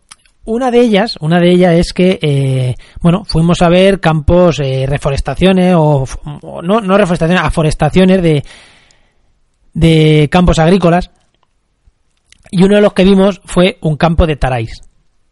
Una 0.45 0.71
de 0.71 0.79
ellas, 0.79 1.17
una 1.19 1.41
de 1.41 1.51
ellas 1.51 1.73
es 1.73 1.91
que, 1.91 2.17
eh, 2.21 2.75
bueno, 3.01 3.25
fuimos 3.25 3.62
a 3.62 3.67
ver 3.67 3.99
campos, 3.99 4.62
eh, 4.62 4.86
reforestaciones 4.88 5.75
o, 5.77 6.05
no, 6.63 6.79
no 6.79 6.97
reforestaciones, 6.97 7.43
aforestaciones 7.43 8.23
de, 8.23 8.41
de 9.73 10.29
campos 10.32 10.60
agrícolas 10.60 11.12
y 12.51 12.63
uno 12.63 12.75
de 12.75 12.82
los 12.82 12.93
que 12.93 13.03
vimos 13.03 13.41
fue 13.45 13.77
un 13.82 13.95
campo 13.95 14.25
de 14.25 14.36
taráis, 14.36 14.82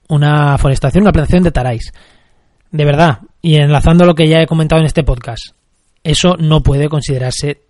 una 0.10 0.58
forestación, 0.58 1.04
una 1.04 1.12
plantación 1.12 1.44
de 1.44 1.52
taráis. 1.52 1.92
De 2.72 2.86
verdad, 2.86 3.20
y 3.42 3.56
enlazando 3.56 4.06
lo 4.06 4.14
que 4.14 4.28
ya 4.28 4.42
he 4.42 4.48
comentado 4.48 4.82
en 4.82 4.88
este 4.88 5.04
podcast, 5.04 5.54
eso 6.04 6.36
no 6.38 6.62
puede 6.62 6.90
considerarse, 6.90 7.62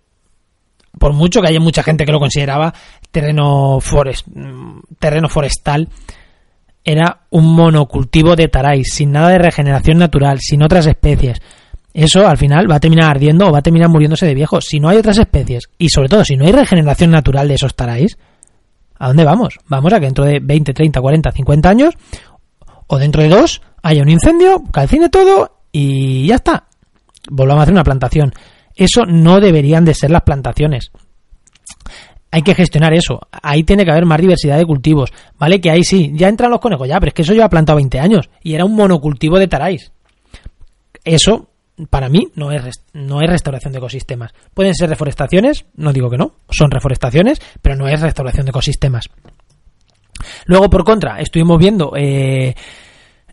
por 0.98 1.12
mucho 1.12 1.40
que 1.40 1.48
haya 1.48 1.60
mucha 1.60 1.82
gente 1.82 2.04
que 2.04 2.12
lo 2.12 2.18
consideraba 2.18 2.74
terreno, 3.10 3.78
terreno 4.98 5.28
forestal, 5.28 5.88
era 6.84 7.26
un 7.30 7.54
monocultivo 7.54 8.34
de 8.34 8.48
taráis, 8.48 8.92
sin 8.92 9.12
nada 9.12 9.30
de 9.30 9.38
regeneración 9.38 9.98
natural, 9.98 10.38
sin 10.40 10.62
otras 10.62 10.86
especies 10.86 11.40
eso 12.04 12.28
al 12.28 12.36
final 12.36 12.70
va 12.70 12.76
a 12.76 12.80
terminar 12.80 13.10
ardiendo 13.10 13.48
o 13.48 13.52
va 13.52 13.58
a 13.58 13.62
terminar 13.62 13.88
muriéndose 13.88 14.24
de 14.24 14.34
viejo. 14.34 14.60
Si 14.60 14.78
no 14.78 14.88
hay 14.88 14.98
otras 14.98 15.18
especies 15.18 15.64
y 15.78 15.88
sobre 15.88 16.08
todo 16.08 16.24
si 16.24 16.36
no 16.36 16.46
hay 16.46 16.52
regeneración 16.52 17.10
natural 17.10 17.48
de 17.48 17.54
esos 17.54 17.74
taráis, 17.74 18.16
¿a 19.00 19.08
dónde 19.08 19.24
vamos? 19.24 19.58
Vamos 19.66 19.92
a 19.92 19.98
que 19.98 20.06
dentro 20.06 20.24
de 20.24 20.38
20, 20.40 20.72
30, 20.72 21.00
40, 21.00 21.32
50 21.32 21.68
años 21.68 21.94
o 22.86 22.98
dentro 22.98 23.22
de 23.22 23.28
dos 23.28 23.62
haya 23.82 24.02
un 24.02 24.10
incendio, 24.10 24.62
calcine 24.72 25.08
todo 25.08 25.58
y 25.72 26.28
ya 26.28 26.36
está. 26.36 26.68
Volvamos 27.30 27.60
a 27.60 27.62
hacer 27.64 27.74
una 27.74 27.82
plantación. 27.82 28.32
Eso 28.76 29.04
no 29.04 29.40
deberían 29.40 29.84
de 29.84 29.94
ser 29.94 30.12
las 30.12 30.22
plantaciones. 30.22 30.92
Hay 32.30 32.42
que 32.42 32.54
gestionar 32.54 32.94
eso. 32.94 33.18
Ahí 33.42 33.64
tiene 33.64 33.84
que 33.84 33.90
haber 33.90 34.06
más 34.06 34.20
diversidad 34.20 34.56
de 34.56 34.66
cultivos. 34.66 35.10
¿Vale? 35.36 35.60
Que 35.60 35.72
ahí 35.72 35.82
sí, 35.82 36.12
ya 36.14 36.28
entran 36.28 36.52
los 36.52 36.60
conejos, 36.60 36.86
ya, 36.86 37.00
pero 37.00 37.08
es 37.08 37.14
que 37.14 37.22
eso 37.22 37.34
yo 37.34 37.42
he 37.42 37.48
plantado 37.48 37.76
20 37.76 37.98
años 37.98 38.30
y 38.40 38.54
era 38.54 38.64
un 38.64 38.76
monocultivo 38.76 39.36
de 39.38 39.48
taráis. 39.48 39.90
Eso 41.04 41.48
para 41.86 42.08
mí 42.08 42.28
no 42.34 42.52
es, 42.52 42.84
no 42.92 43.20
es 43.20 43.30
restauración 43.30 43.72
de 43.72 43.78
ecosistemas. 43.78 44.32
Pueden 44.54 44.74
ser 44.74 44.88
reforestaciones, 44.88 45.66
no 45.74 45.92
digo 45.92 46.10
que 46.10 46.18
no, 46.18 46.32
son 46.50 46.70
reforestaciones, 46.70 47.40
pero 47.62 47.76
no 47.76 47.88
es 47.88 48.00
restauración 48.00 48.46
de 48.46 48.50
ecosistemas. 48.50 49.08
Luego, 50.46 50.68
por 50.68 50.84
contra, 50.84 51.20
estuvimos 51.20 51.58
viendo, 51.58 51.92
eh, 51.96 52.54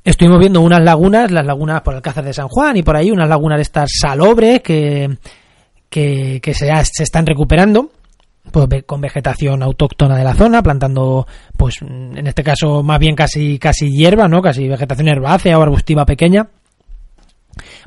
estuvimos 0.04 0.40
viendo 0.40 0.62
unas 0.62 0.84
lagunas, 0.84 1.32
las 1.32 1.46
lagunas 1.46 1.82
por 1.82 1.96
Alcázar 1.96 2.24
de 2.24 2.34
San 2.34 2.48
Juan 2.48 2.78
y 2.78 2.84
por 2.84 2.96
ahí, 2.96 3.12
unas 3.12 3.30
lagunas 3.30 3.58
de 3.58 3.64
estas 3.64 3.90
salobres 4.00 4.62
que, 4.62 5.18
que, 5.90 6.54
se, 6.54 6.68
se 6.84 7.04
están 7.04 7.26
recuperando 7.26 7.92
pues 8.52 8.68
con 8.86 9.02
vegetación 9.02 9.64
autóctona 9.64 10.16
de 10.16 10.24
la 10.24 10.36
zona, 10.36 10.62
plantando, 10.62 11.26
pues 11.58 11.82
en 11.82 12.28
este 12.28 12.44
caso 12.44 12.84
más 12.84 13.00
bien 13.00 13.16
casi 13.16 13.58
casi 13.58 13.90
hierba, 13.90 14.28
¿no? 14.28 14.40
Casi 14.40 14.68
vegetación 14.68 15.08
herbácea 15.08 15.58
o 15.58 15.64
arbustiva 15.64 16.06
pequeña 16.06 16.48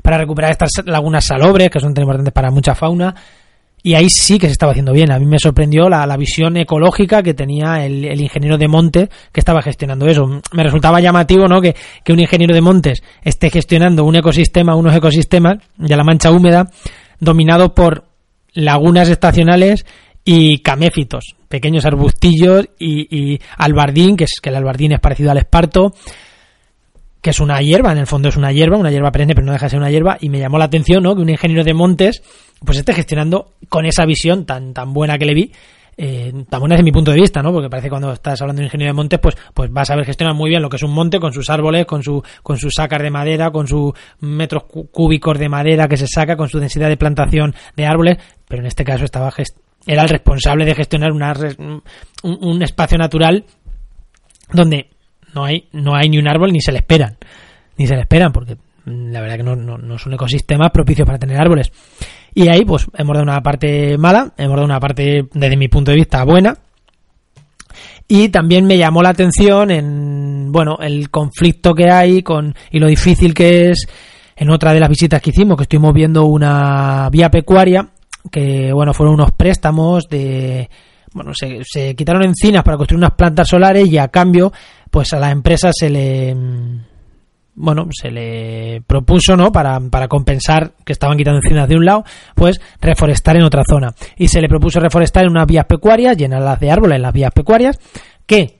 para 0.09 0.21
recuperar 0.23 0.49
estas 0.49 0.71
lagunas 0.85 1.23
salobres, 1.23 1.69
que 1.69 1.79
son 1.79 1.93
tan 1.93 2.01
importantes 2.01 2.33
para 2.33 2.49
mucha 2.49 2.73
fauna. 2.73 3.13
Y 3.83 3.93
ahí 3.93 4.09
sí 4.09 4.39
que 4.39 4.47
se 4.47 4.53
estaba 4.53 4.71
haciendo 4.71 4.91
bien. 4.91 5.11
A 5.11 5.19
mí 5.19 5.27
me 5.27 5.37
sorprendió 5.37 5.87
la, 5.87 6.03
la 6.07 6.17
visión 6.17 6.57
ecológica 6.57 7.21
que 7.21 7.35
tenía 7.35 7.85
el, 7.85 8.03
el, 8.05 8.19
ingeniero 8.19 8.57
de 8.57 8.67
montes 8.67 9.09
que 9.31 9.39
estaba 9.39 9.61
gestionando 9.61 10.07
eso. 10.07 10.27
Me 10.51 10.63
resultaba 10.63 10.99
llamativo, 10.99 11.47
¿no? 11.47 11.61
Que, 11.61 11.75
que 12.03 12.11
un 12.11 12.19
ingeniero 12.19 12.55
de 12.55 12.61
montes 12.61 13.03
esté 13.21 13.51
gestionando 13.51 14.03
un 14.03 14.15
ecosistema, 14.15 14.75
unos 14.75 14.95
ecosistemas 14.95 15.59
de 15.77 15.95
la 15.95 16.03
mancha 16.03 16.31
húmeda, 16.31 16.71
dominado 17.19 17.75
por 17.75 18.05
lagunas 18.53 19.09
estacionales 19.09 19.85
y 20.25 20.63
caméfitos, 20.63 21.35
pequeños 21.47 21.85
arbustillos 21.85 22.67
y, 22.79 23.15
y, 23.15 23.39
albardín, 23.57 24.17
que 24.17 24.23
es 24.23 24.39
que 24.41 24.49
el 24.49 24.55
albardín 24.55 24.93
es 24.93 24.99
parecido 24.99 25.29
al 25.29 25.37
esparto, 25.37 25.93
que 27.21 27.31
es 27.31 27.39
una 27.39 27.59
hierba, 27.61 27.91
en 27.91 27.97
el 27.97 28.07
fondo 28.07 28.29
es 28.29 28.37
una 28.37 28.51
hierba, 28.51 28.77
una 28.77 28.91
hierba 28.91 29.11
perenne, 29.11 29.35
pero 29.35 29.45
no 29.45 29.53
deja 29.53 29.65
de 29.65 29.69
ser 29.71 29.79
una 29.79 29.89
hierba, 29.89 30.17
y 30.19 30.29
me 30.29 30.39
llamó 30.39 30.57
la 30.57 30.65
atención, 30.65 31.03
¿no? 31.03 31.15
Que 31.15 31.21
un 31.21 31.29
ingeniero 31.29 31.63
de 31.63 31.73
montes, 31.73 32.21
pues 32.63 32.77
esté 32.77 32.93
gestionando 32.93 33.53
con 33.67 33.85
esa 33.85 34.05
visión 34.05 34.45
tan, 34.45 34.73
tan 34.73 34.93
buena 34.93 35.17
que 35.17 35.25
le 35.25 35.33
vi, 35.33 35.51
eh, 35.97 36.31
tan 36.49 36.61
buena 36.61 36.75
desde 36.75 36.85
mi 36.85 36.93
punto 36.93 37.11
de 37.11 37.19
vista, 37.19 37.41
¿no? 37.41 37.51
Porque 37.51 37.69
parece 37.69 37.87
que 37.87 37.89
cuando 37.89 38.13
estás 38.13 38.41
hablando 38.41 38.61
de 38.61 38.63
un 38.63 38.67
ingeniero 38.67 38.93
de 38.93 38.95
montes, 38.95 39.19
pues, 39.19 39.35
pues 39.53 39.69
vas 39.69 39.89
a 39.89 39.97
ver 39.97 40.05
gestionar 40.05 40.33
muy 40.33 40.49
bien 40.49 40.61
lo 40.61 40.69
que 40.69 40.77
es 40.77 40.83
un 40.83 40.93
monte 40.93 41.19
con 41.19 41.33
sus 41.33 41.49
árboles, 41.49 41.85
con 41.85 42.01
su, 42.03 42.23
con 42.41 42.57
sus 42.57 42.73
sacas 42.73 43.01
de 43.01 43.09
madera, 43.09 43.51
con 43.51 43.67
sus 43.67 43.91
metros 44.21 44.63
cúbicos 44.63 45.37
de 45.37 45.49
madera 45.49 45.89
que 45.89 45.97
se 45.97 46.07
saca, 46.07 46.37
con 46.37 46.47
su 46.47 46.57
densidad 46.57 46.87
de 46.87 46.95
plantación 46.95 47.53
de 47.75 47.85
árboles, 47.85 48.17
pero 48.47 48.61
en 48.61 48.67
este 48.67 48.85
caso 48.85 49.03
estaba 49.03 49.29
era 49.85 50.03
el 50.03 50.09
responsable 50.09 50.65
de 50.65 50.75
gestionar 50.75 51.11
una, 51.11 51.33
un, 51.57 51.81
un 52.23 52.61
espacio 52.61 52.97
natural 52.97 53.43
donde 54.53 54.89
no 55.33 55.45
hay, 55.45 55.67
no 55.71 55.95
hay 55.95 56.09
ni 56.09 56.17
un 56.17 56.27
árbol 56.27 56.51
ni 56.51 56.61
se 56.61 56.71
le 56.71 56.79
esperan. 56.79 57.17
Ni 57.77 57.87
se 57.87 57.95
le 57.95 58.01
esperan 58.01 58.31
porque 58.31 58.57
la 58.85 59.21
verdad 59.21 59.37
que 59.37 59.43
no, 59.43 59.55
no, 59.55 59.77
no 59.77 59.97
son 59.97 60.13
ecosistemas 60.13 60.71
propicios 60.71 61.05
para 61.05 61.19
tener 61.19 61.39
árboles. 61.39 61.71
Y 62.33 62.47
ahí 62.47 62.63
pues 62.65 62.87
hemos 62.95 63.13
dado 63.13 63.23
una 63.23 63.41
parte 63.41 63.97
mala, 63.97 64.33
hemos 64.37 64.55
dado 64.55 64.65
una 64.65 64.79
parte 64.79 65.25
desde 65.33 65.57
mi 65.57 65.67
punto 65.67 65.91
de 65.91 65.97
vista 65.97 66.23
buena. 66.23 66.55
Y 68.07 68.29
también 68.29 68.65
me 68.65 68.77
llamó 68.77 69.03
la 69.03 69.09
atención 69.09 69.69
en 69.71 70.51
bueno 70.51 70.77
el 70.81 71.09
conflicto 71.09 71.73
que 71.75 71.91
hay 71.91 72.23
con 72.23 72.55
y 72.71 72.79
lo 72.79 72.87
difícil 72.87 73.33
que 73.33 73.69
es 73.69 73.87
en 74.35 74.49
otra 74.49 74.73
de 74.73 74.79
las 74.79 74.89
visitas 74.89 75.21
que 75.21 75.29
hicimos, 75.29 75.57
que 75.57 75.63
estuvimos 75.63 75.93
viendo 75.93 76.25
una 76.25 77.09
vía 77.11 77.29
pecuaria, 77.29 77.89
que 78.31 78.71
bueno 78.73 78.93
fueron 78.93 79.15
unos 79.15 79.31
préstamos 79.33 80.09
de 80.09 80.69
bueno 81.13 81.33
se, 81.35 81.59
se 81.63 81.95
quitaron 81.95 82.23
encinas 82.23 82.63
para 82.63 82.77
construir 82.77 82.97
unas 82.97 83.13
plantas 83.13 83.47
solares 83.47 83.87
y 83.87 83.97
a 83.97 84.07
cambio 84.07 84.51
pues 84.89 85.13
a 85.13 85.19
la 85.19 85.31
empresa 85.31 85.71
se 85.73 85.89
le 85.89 86.35
bueno, 87.61 87.87
se 87.91 88.09
le 88.09 88.81
propuso, 88.87 89.35
¿no? 89.35 89.51
Para, 89.51 89.81
para 89.81 90.07
compensar 90.07 90.71
que 90.85 90.93
estaban 90.93 91.17
quitando 91.17 91.39
encinas 91.43 91.67
de 91.67 91.75
un 91.75 91.83
lado, 91.83 92.05
pues 92.33 92.61
reforestar 92.79 93.35
en 93.35 93.43
otra 93.43 93.63
zona. 93.69 93.93
Y 94.15 94.29
se 94.29 94.39
le 94.39 94.47
propuso 94.47 94.79
reforestar 94.79 95.25
en 95.25 95.31
unas 95.31 95.45
vías 95.45 95.65
pecuarias, 95.65 96.15
llenarlas 96.15 96.57
de 96.61 96.71
árboles 96.71 96.95
en 96.95 97.01
las 97.01 97.11
vías 97.11 97.33
pecuarias, 97.33 97.77
que 98.25 98.59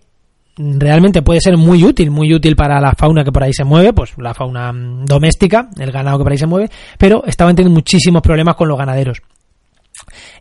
realmente 0.57 1.21
puede 1.21 1.39
ser 1.39 1.55
muy 1.55 1.85
útil, 1.85 2.11
muy 2.11 2.33
útil 2.33 2.57
para 2.57 2.81
la 2.81 2.91
fauna 2.91 3.23
que 3.23 3.31
por 3.31 3.43
ahí 3.43 3.53
se 3.53 3.63
mueve, 3.63 3.93
pues 3.93 4.11
la 4.17 4.33
fauna 4.33 4.73
doméstica, 5.05 5.69
el 5.79 5.93
ganado 5.93 6.17
que 6.17 6.23
por 6.23 6.31
ahí 6.33 6.37
se 6.37 6.47
mueve, 6.47 6.69
pero 6.97 7.23
estaban 7.25 7.55
teniendo 7.55 7.75
muchísimos 7.75 8.21
problemas 8.21 8.55
con 8.55 8.67
los 8.67 8.77
ganaderos 8.77 9.21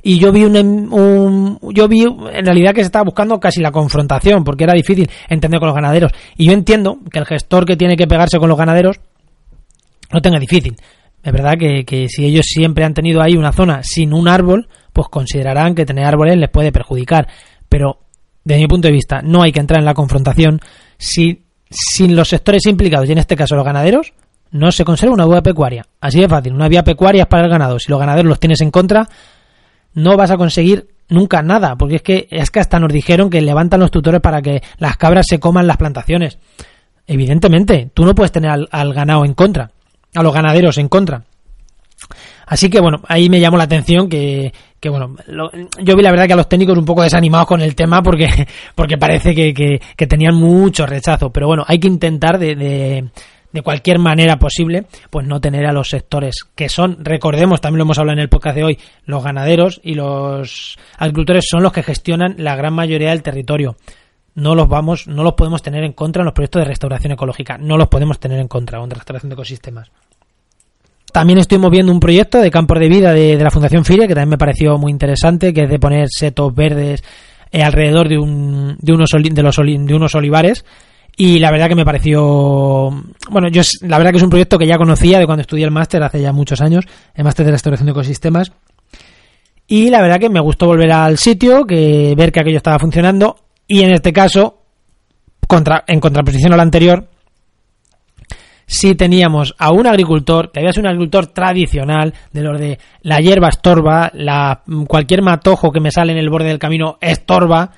y 0.03 0.19
yo 0.19 0.33
vi 0.33 0.45
un, 0.45 0.57
un, 0.93 1.59
yo 1.75 1.89
vi 1.89 2.03
en 2.03 2.45
realidad 2.45 2.73
que 2.73 2.81
se 2.81 2.87
estaba 2.87 3.05
buscando 3.05 3.39
casi 3.41 3.61
la 3.61 3.71
confrontación 3.71 4.45
porque 4.45 4.65
era 4.65 4.75
difícil 4.75 5.11
entender 5.29 5.61
con 5.61 5.69
los 5.69 5.75
ganaderos. 5.75 6.13
Y 6.37 6.47
yo 6.47 6.53
entiendo 6.53 6.99
que 7.11 7.19
el 7.19 7.27
gestor 7.27 7.65
que 7.65 7.77
tiene 7.77 7.97
que 7.97 8.07
pegarse 8.07 8.39
con 8.39 8.49
los 8.49 8.59
ganaderos 8.59 9.01
no 10.13 10.21
tenga 10.21 10.39
difícil. 10.39 10.77
Es 11.23 11.33
verdad 11.33 11.55
que, 11.59 11.85
que 11.85 12.09
si 12.09 12.25
ellos 12.25 12.47
siempre 12.47 12.85
han 12.85 12.95
tenido 12.95 13.21
ahí 13.21 13.35
una 13.35 13.53
zona 13.53 13.81
sin 13.83 14.13
un 14.13 14.29
árbol 14.29 14.69
pues 14.93 15.09
considerarán 15.09 15.75
que 15.75 15.85
tener 15.85 16.05
árboles 16.05 16.37
les 16.37 16.51
puede 16.51 16.73
perjudicar. 16.73 17.29
Pero 17.69 18.01
desde 18.45 18.63
mi 18.63 18.69
punto 18.69 18.89
de 18.89 18.95
vista 18.95 19.21
no 19.23 19.43
hay 19.43 19.53
que 19.53 19.61
entrar 19.61 19.81
en 19.81 19.85
la 19.85 19.95
confrontación 19.95 20.61
si 20.97 21.45
sin 21.71 22.17
los 22.17 22.29
sectores 22.29 22.65
implicados 22.67 23.09
y 23.09 23.13
en 23.13 23.19
este 23.19 23.37
caso 23.37 23.55
los 23.55 23.65
ganaderos 23.65 24.15
no 24.51 24.73
se 24.73 24.85
conserva 24.85 25.15
una 25.15 25.27
vía 25.27 25.43
pecuaria. 25.43 25.85
Así 26.01 26.21
de 26.21 26.29
fácil 26.29 26.55
una 26.55 26.69
vía 26.69 26.83
pecuaria 26.83 27.23
es 27.23 27.29
para 27.29 27.45
el 27.45 27.51
ganado. 27.51 27.79
Si 27.79 27.91
los 27.91 28.01
ganaderos 28.01 28.29
los 28.29 28.41
tienes 28.41 28.61
en 28.61 28.71
contra 28.71 29.07
no 29.99 30.17
vas 30.17 30.31
a 30.31 30.37
conseguir 30.37 30.89
nunca 31.09 31.43
nada, 31.43 31.77
porque 31.77 31.97
es 31.97 32.03
que, 32.03 32.29
es 32.31 32.51
que 32.51 32.61
hasta 32.61 32.79
nos 32.79 32.93
dijeron 32.93 33.31
que 33.31 33.41
levantan 33.41 33.81
los 33.81 33.91
tutores 33.91 34.21
para 34.21 34.43
que 34.43 34.63
las 34.79 34.97
cabras 34.97 35.27
se 35.29 35.41
coman 35.41 35.67
las 35.67 35.77
plantaciones. 35.77 36.39
Evidentemente, 37.07 37.91
tú 37.95 38.05
no 38.05 38.15
puedes 38.15 38.33
tener 38.33 38.51
al, 38.71 38.93
ganado 38.93 39.25
en 39.25 39.35
contra, 39.35 39.71
a 40.15 40.23
los 40.23 40.33
ganaderos 40.33 40.79
en 40.79 40.89
contra. 40.89 41.25
Así 42.47 42.71
que 42.71 42.81
bueno, 42.81 43.03
ahí 43.09 43.29
me 43.29 43.41
llamó 43.41 43.57
la 43.57 43.65
atención 43.65 44.09
que, 44.09 44.53
que 44.81 44.89
bueno, 44.89 45.17
yo 45.83 45.97
vi 45.97 46.03
la 46.03 46.11
verdad 46.11 46.27
que 46.27 46.33
a 46.33 46.37
los 46.37 46.49
técnicos 46.49 46.79
un 46.79 46.85
poco 46.85 47.03
desanimados 47.03 47.47
con 47.47 47.61
el 47.61 47.75
tema 47.75 48.03
porque, 48.03 48.29
porque 48.75 48.97
parece 48.97 49.35
que, 49.35 49.53
que, 49.53 49.81
que 49.97 50.07
tenían 50.07 50.35
mucho 50.35 50.87
rechazo. 50.87 51.31
Pero 51.31 51.47
bueno, 51.47 51.65
hay 51.67 51.79
que 51.79 51.89
intentar 51.89 52.39
de, 52.39 52.55
de 52.55 53.09
cualquier 53.63 53.99
manera 53.99 54.39
posible, 54.39 54.87
pues 55.11 55.27
no 55.27 55.41
tener 55.41 55.67
a 55.67 55.73
los 55.73 55.89
sectores 55.89 56.45
que 56.55 56.69
son, 56.69 57.05
recordemos, 57.05 57.61
también 57.61 57.79
lo 57.79 57.85
hemos 57.85 57.99
hablado 57.99 58.19
en 58.19 58.23
el 58.23 58.29
podcast 58.29 58.57
de 58.57 58.65
hoy, 58.65 58.79
los 59.05 59.25
ganaderos 59.25 59.81
y 59.83 59.95
los 59.95 60.77
agricultores 60.99 61.47
son 61.49 61.63
los 61.63 61.73
que 61.73 61.83
gestionan 61.83 62.35
la 62.39 62.57
gran 62.57 62.75
mayoría 62.75 63.11
del 63.11 63.23
territorio. 63.23 63.77
No 64.35 64.55
los 64.55 64.69
vamos, 64.69 65.09
no 65.09 65.25
los 65.25 65.35
podemos 65.35 65.63
tener 65.63 65.83
en 65.83 65.93
contra 65.93 66.23
en 66.23 66.27
los 66.27 66.35
proyectos 66.35 66.61
de 66.61 66.69
restauración 66.69 67.13
ecológica, 67.13 67.59
no 67.59 67.77
los 67.77 67.89
podemos 67.89 68.21
tener 68.21 68.39
en 68.39 68.49
contra, 68.49 68.83
en 68.83 68.91
restauración 68.91 69.31
de 69.31 69.35
ecosistemas. 69.35 69.91
También 71.13 71.39
estoy 71.39 71.59
moviendo 71.59 71.91
un 71.91 72.01
proyecto 72.01 72.39
de 72.39 72.51
campos 72.51 72.79
de 72.79 72.89
vida 72.89 73.13
de, 73.13 73.37
de 73.37 73.43
la 73.43 73.51
Fundación 73.51 73.85
FIRE, 73.85 74.07
que 74.07 74.15
también 74.15 74.29
me 74.29 74.39
pareció 74.39 74.77
muy 74.77 74.93
interesante, 74.93 75.55
que 75.55 75.65
es 75.65 75.71
de 75.71 75.79
poner 75.79 76.09
setos 76.11 76.55
verdes 76.55 77.03
eh, 77.51 77.63
alrededor 77.63 78.09
de, 78.09 78.19
un, 78.19 78.77
de, 78.79 78.93
unos, 78.93 79.11
de, 79.11 79.43
los, 79.43 79.57
de 79.57 79.95
unos 79.95 80.15
olivares, 80.15 80.65
y 81.21 81.41
la 81.41 81.51
verdad 81.51 81.69
que 81.69 81.75
me 81.75 81.85
pareció 81.85 82.91
bueno 83.29 83.49
yo 83.51 83.63
la 83.83 83.99
verdad 83.99 84.13
que 84.13 84.19
es 84.19 84.23
un 84.23 84.31
proyecto 84.31 84.57
que 84.57 84.69
ya 84.69 84.79
conocía 84.79 85.19
de 85.19 85.27
cuando 85.27 85.43
estudié 85.43 85.65
el 85.65 85.73
máster 85.73 86.01
hace 86.03 86.23
ya 86.23 86.33
muchos 86.33 86.61
años 86.61 86.85
el 87.15 87.25
máster 87.25 87.45
de 87.45 87.53
restauración 87.53 87.87
de 87.87 87.93
ecosistemas. 87.93 88.53
Y 89.71 89.91
la 89.91 90.01
verdad 90.01 90.19
que 90.19 90.31
me 90.31 90.41
gustó 90.41 90.67
volver 90.67 90.91
al 90.93 91.19
sitio 91.19 91.67
que 91.67 92.15
ver 92.17 92.33
que 92.33 92.41
aquello 92.41 92.57
estaba 92.57 92.79
funcionando. 92.79 93.37
Y 93.67 93.83
en 93.83 93.93
este 93.93 94.15
caso 94.15 94.63
contra, 95.47 95.85
en 95.87 96.01
contraposición 96.01 96.55
al 96.55 96.61
anterior 96.61 97.07
sí 98.65 98.95
teníamos 98.95 99.55
a 99.59 99.73
un 99.73 99.87
agricultor 99.87 100.53
que 100.53 100.61
había 100.61 100.73
sido 100.73 100.83
un 100.83 100.89
agricultor 100.89 101.27
tradicional 101.29 102.15
de 102.33 102.43
los 102.43 102.61
de 102.61 102.79
la 103.03 103.19
hierba 103.19 103.49
estorba 103.49 104.11
la 104.15 104.63
cualquier 104.87 105.23
matojo 105.23 105.73
que 105.73 105.81
me 105.81 105.91
sale 105.91 106.13
en 106.13 106.19
el 106.19 106.31
borde 106.31 106.49
del 106.49 106.59
camino 106.59 106.99
estorba 107.01 107.73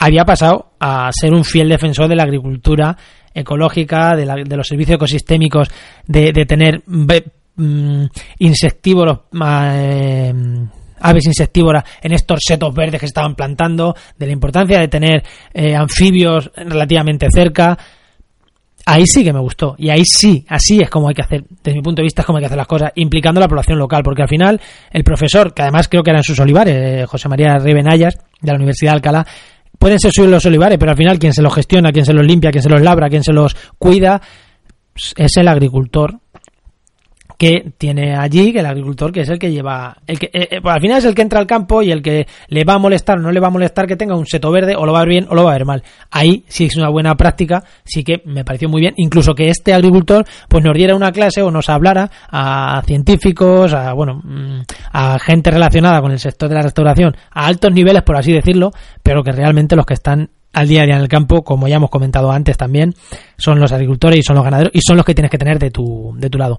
había 0.00 0.24
pasado 0.24 0.72
a 0.80 1.10
ser 1.12 1.32
un 1.32 1.44
fiel 1.44 1.68
defensor 1.68 2.08
de 2.08 2.16
la 2.16 2.24
agricultura 2.24 2.96
ecológica, 3.34 4.16
de, 4.16 4.26
la, 4.26 4.34
de 4.34 4.56
los 4.56 4.66
servicios 4.66 4.96
ecosistémicos, 4.96 5.68
de, 6.06 6.32
de 6.32 6.46
tener 6.46 6.82
mm, 6.86 8.04
insectívoros, 8.38 9.20
eh, 9.74 10.32
aves 11.00 11.26
insectívoras 11.26 11.84
en 12.02 12.12
estos 12.12 12.40
setos 12.42 12.74
verdes 12.74 12.98
que 12.98 13.06
se 13.06 13.10
estaban 13.10 13.34
plantando, 13.34 13.94
de 14.18 14.26
la 14.26 14.32
importancia 14.32 14.80
de 14.80 14.88
tener 14.88 15.22
eh, 15.52 15.76
anfibios 15.76 16.50
relativamente 16.56 17.28
cerca. 17.30 17.78
Ahí 18.86 19.04
sí 19.06 19.22
que 19.22 19.34
me 19.34 19.40
gustó. 19.40 19.74
Y 19.76 19.90
ahí 19.90 20.06
sí, 20.06 20.46
así 20.48 20.78
es 20.80 20.88
como 20.88 21.08
hay 21.08 21.14
que 21.14 21.22
hacer, 21.22 21.44
desde 21.62 21.76
mi 21.76 21.82
punto 21.82 22.00
de 22.00 22.04
vista, 22.04 22.22
es 22.22 22.26
como 22.26 22.38
hay 22.38 22.42
que 22.42 22.46
hacer 22.46 22.56
las 22.56 22.66
cosas, 22.66 22.90
implicando 22.94 23.38
a 23.38 23.42
la 23.42 23.48
población 23.48 23.78
local. 23.78 24.02
Porque 24.02 24.22
al 24.22 24.28
final, 24.28 24.58
el 24.90 25.04
profesor, 25.04 25.52
que 25.52 25.60
además 25.60 25.88
creo 25.88 26.02
que 26.02 26.10
era 26.10 26.20
en 26.20 26.24
sus 26.24 26.40
olivares, 26.40 26.74
eh, 26.74 27.06
José 27.06 27.28
María 27.28 27.58
Ribenayas, 27.58 28.18
de 28.40 28.50
la 28.50 28.56
Universidad 28.56 28.92
de 28.92 28.96
Alcalá, 28.96 29.26
pueden 29.78 29.98
ser 29.98 30.12
suyos 30.12 30.30
los 30.30 30.46
olivares, 30.46 30.78
pero 30.78 30.92
al 30.92 30.96
final 30.96 31.18
quien 31.18 31.32
se 31.32 31.42
los 31.42 31.54
gestiona, 31.54 31.92
quien 31.92 32.04
se 32.04 32.12
los 32.12 32.24
limpia, 32.24 32.50
quien 32.50 32.62
se 32.62 32.68
los 32.68 32.82
labra, 32.82 33.08
quien 33.08 33.24
se 33.24 33.32
los 33.32 33.56
cuida, 33.78 34.20
es 35.16 35.36
el 35.36 35.48
agricultor 35.48 36.19
que 37.40 37.72
tiene 37.78 38.14
allí, 38.14 38.52
que 38.52 38.58
el 38.58 38.66
agricultor 38.66 39.10
que 39.10 39.22
es 39.22 39.28
el 39.30 39.38
que 39.38 39.50
lleva, 39.50 39.96
el 40.06 40.18
que 40.18 40.26
eh, 40.26 40.46
eh, 40.50 40.60
pues 40.60 40.74
al 40.74 40.80
final 40.82 40.98
es 40.98 41.06
el 41.06 41.14
que 41.14 41.22
entra 41.22 41.40
al 41.40 41.46
campo 41.46 41.80
y 41.80 41.90
el 41.90 42.02
que 42.02 42.26
le 42.48 42.64
va 42.64 42.74
a 42.74 42.78
molestar 42.78 43.16
o 43.16 43.22
no 43.22 43.32
le 43.32 43.40
va 43.40 43.46
a 43.46 43.50
molestar 43.50 43.86
que 43.86 43.96
tenga 43.96 44.14
un 44.14 44.26
seto 44.26 44.52
verde 44.52 44.76
o 44.76 44.84
lo 44.84 44.92
va 44.92 44.98
a 44.98 45.04
ver 45.04 45.08
bien 45.08 45.26
o 45.30 45.34
lo 45.34 45.44
va 45.44 45.52
a 45.52 45.54
ver 45.54 45.64
mal. 45.64 45.82
Ahí 46.10 46.44
sí 46.48 46.66
es 46.66 46.76
una 46.76 46.90
buena 46.90 47.14
práctica, 47.14 47.64
sí 47.82 48.04
que 48.04 48.20
me 48.26 48.44
pareció 48.44 48.68
muy 48.68 48.82
bien, 48.82 48.92
incluso 48.98 49.34
que 49.34 49.48
este 49.48 49.72
agricultor 49.72 50.26
pues 50.50 50.62
nos 50.62 50.74
diera 50.74 50.94
una 50.94 51.12
clase 51.12 51.40
o 51.40 51.50
nos 51.50 51.70
hablara 51.70 52.10
a 52.30 52.82
científicos, 52.84 53.72
a 53.72 53.94
bueno, 53.94 54.20
mm, 54.22 54.60
a 54.92 55.18
gente 55.18 55.50
relacionada 55.50 56.02
con 56.02 56.12
el 56.12 56.18
sector 56.18 56.50
de 56.50 56.56
la 56.56 56.62
restauración 56.62 57.16
a 57.30 57.46
altos 57.46 57.72
niveles 57.72 58.02
por 58.02 58.18
así 58.18 58.34
decirlo, 58.34 58.70
pero 59.02 59.22
que 59.22 59.32
realmente 59.32 59.76
los 59.76 59.86
que 59.86 59.94
están 59.94 60.28
al 60.52 60.68
día 60.68 60.82
a 60.82 60.84
día 60.84 60.96
en 60.96 61.00
el 61.00 61.08
campo, 61.08 61.42
como 61.42 61.68
ya 61.68 61.76
hemos 61.76 61.88
comentado 61.88 62.30
antes 62.30 62.58
también, 62.58 62.92
son 63.38 63.60
los 63.60 63.72
agricultores 63.72 64.18
y 64.18 64.22
son 64.22 64.36
los 64.36 64.44
ganaderos 64.44 64.72
y 64.74 64.80
son 64.86 64.98
los 64.98 65.06
que 65.06 65.14
tienes 65.14 65.30
que 65.30 65.38
tener 65.38 65.58
de 65.58 65.70
tu, 65.70 66.12
de 66.18 66.28
tu 66.28 66.36
lado. 66.36 66.58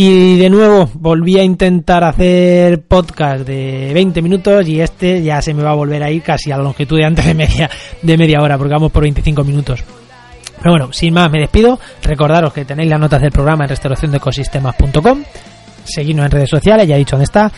Y 0.00 0.36
de 0.36 0.48
nuevo 0.48 0.88
volví 0.94 1.40
a 1.40 1.42
intentar 1.42 2.04
hacer 2.04 2.82
podcast 2.82 3.44
de 3.44 3.90
20 3.92 4.22
minutos 4.22 4.68
y 4.68 4.80
este 4.80 5.24
ya 5.24 5.42
se 5.42 5.52
me 5.52 5.64
va 5.64 5.72
a 5.72 5.74
volver 5.74 6.04
a 6.04 6.08
ir 6.12 6.22
casi 6.22 6.52
a 6.52 6.56
la 6.56 6.62
longitud 6.62 6.98
de 6.98 7.04
antes 7.04 7.26
de 7.26 7.34
media, 7.34 7.68
de 8.00 8.16
media 8.16 8.40
hora, 8.40 8.56
porque 8.56 8.74
vamos 8.74 8.92
por 8.92 9.02
25 9.02 9.42
minutos. 9.42 9.82
Pero 10.56 10.70
bueno, 10.70 10.92
sin 10.92 11.12
más, 11.12 11.28
me 11.32 11.40
despido. 11.40 11.80
Recordaros 12.00 12.52
que 12.52 12.64
tenéis 12.64 12.88
las 12.88 13.00
notas 13.00 13.20
del 13.20 13.32
programa 13.32 13.64
en 13.64 13.70
restauraciondecosistemas.com. 13.70 15.24
Seguidnos 15.82 16.26
en 16.26 16.30
redes 16.30 16.50
sociales, 16.50 16.86
ya 16.86 16.94
he 16.94 16.98
dicho 16.98 17.16
dónde 17.16 17.24
está. 17.24 17.50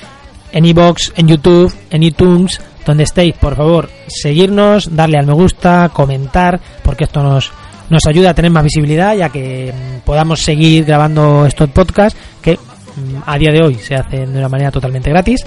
En 0.51 0.65
iBox, 0.65 1.13
en 1.17 1.29
YouTube, 1.29 1.77
en 1.91 2.03
iTunes, 2.05 2.59
donde 2.87 3.03
estéis, 3.03 3.35
por 3.35 3.55
favor, 3.55 3.91
seguirnos, 4.09 4.97
darle 4.97 5.19
al 5.19 5.27
me 5.27 5.35
gusta, 5.35 5.91
comentar, 5.93 6.59
porque 6.83 7.05
esto 7.05 7.23
nos, 7.23 7.53
nos 7.91 8.07
ayuda 8.07 8.31
a 8.31 8.35
tener 8.35 8.51
más 8.51 8.65
visibilidad, 8.65 9.15
ya 9.15 9.29
que 9.29 9.73
mm, 9.73 10.01
podamos 10.05 10.41
seguir 10.41 10.85
grabando 10.85 11.45
estos 11.47 11.69
podcasts 11.71 12.19
que 12.41 12.55
mm, 12.55 13.23
a 13.27 13.37
día 13.39 13.53
de 13.53 13.63
hoy 13.63 13.75
se 13.75 13.95
hacen 13.97 14.33
de 14.33 14.39
una 14.39 14.49
manera 14.49 14.71
totalmente 14.71 15.11
gratis, 15.11 15.45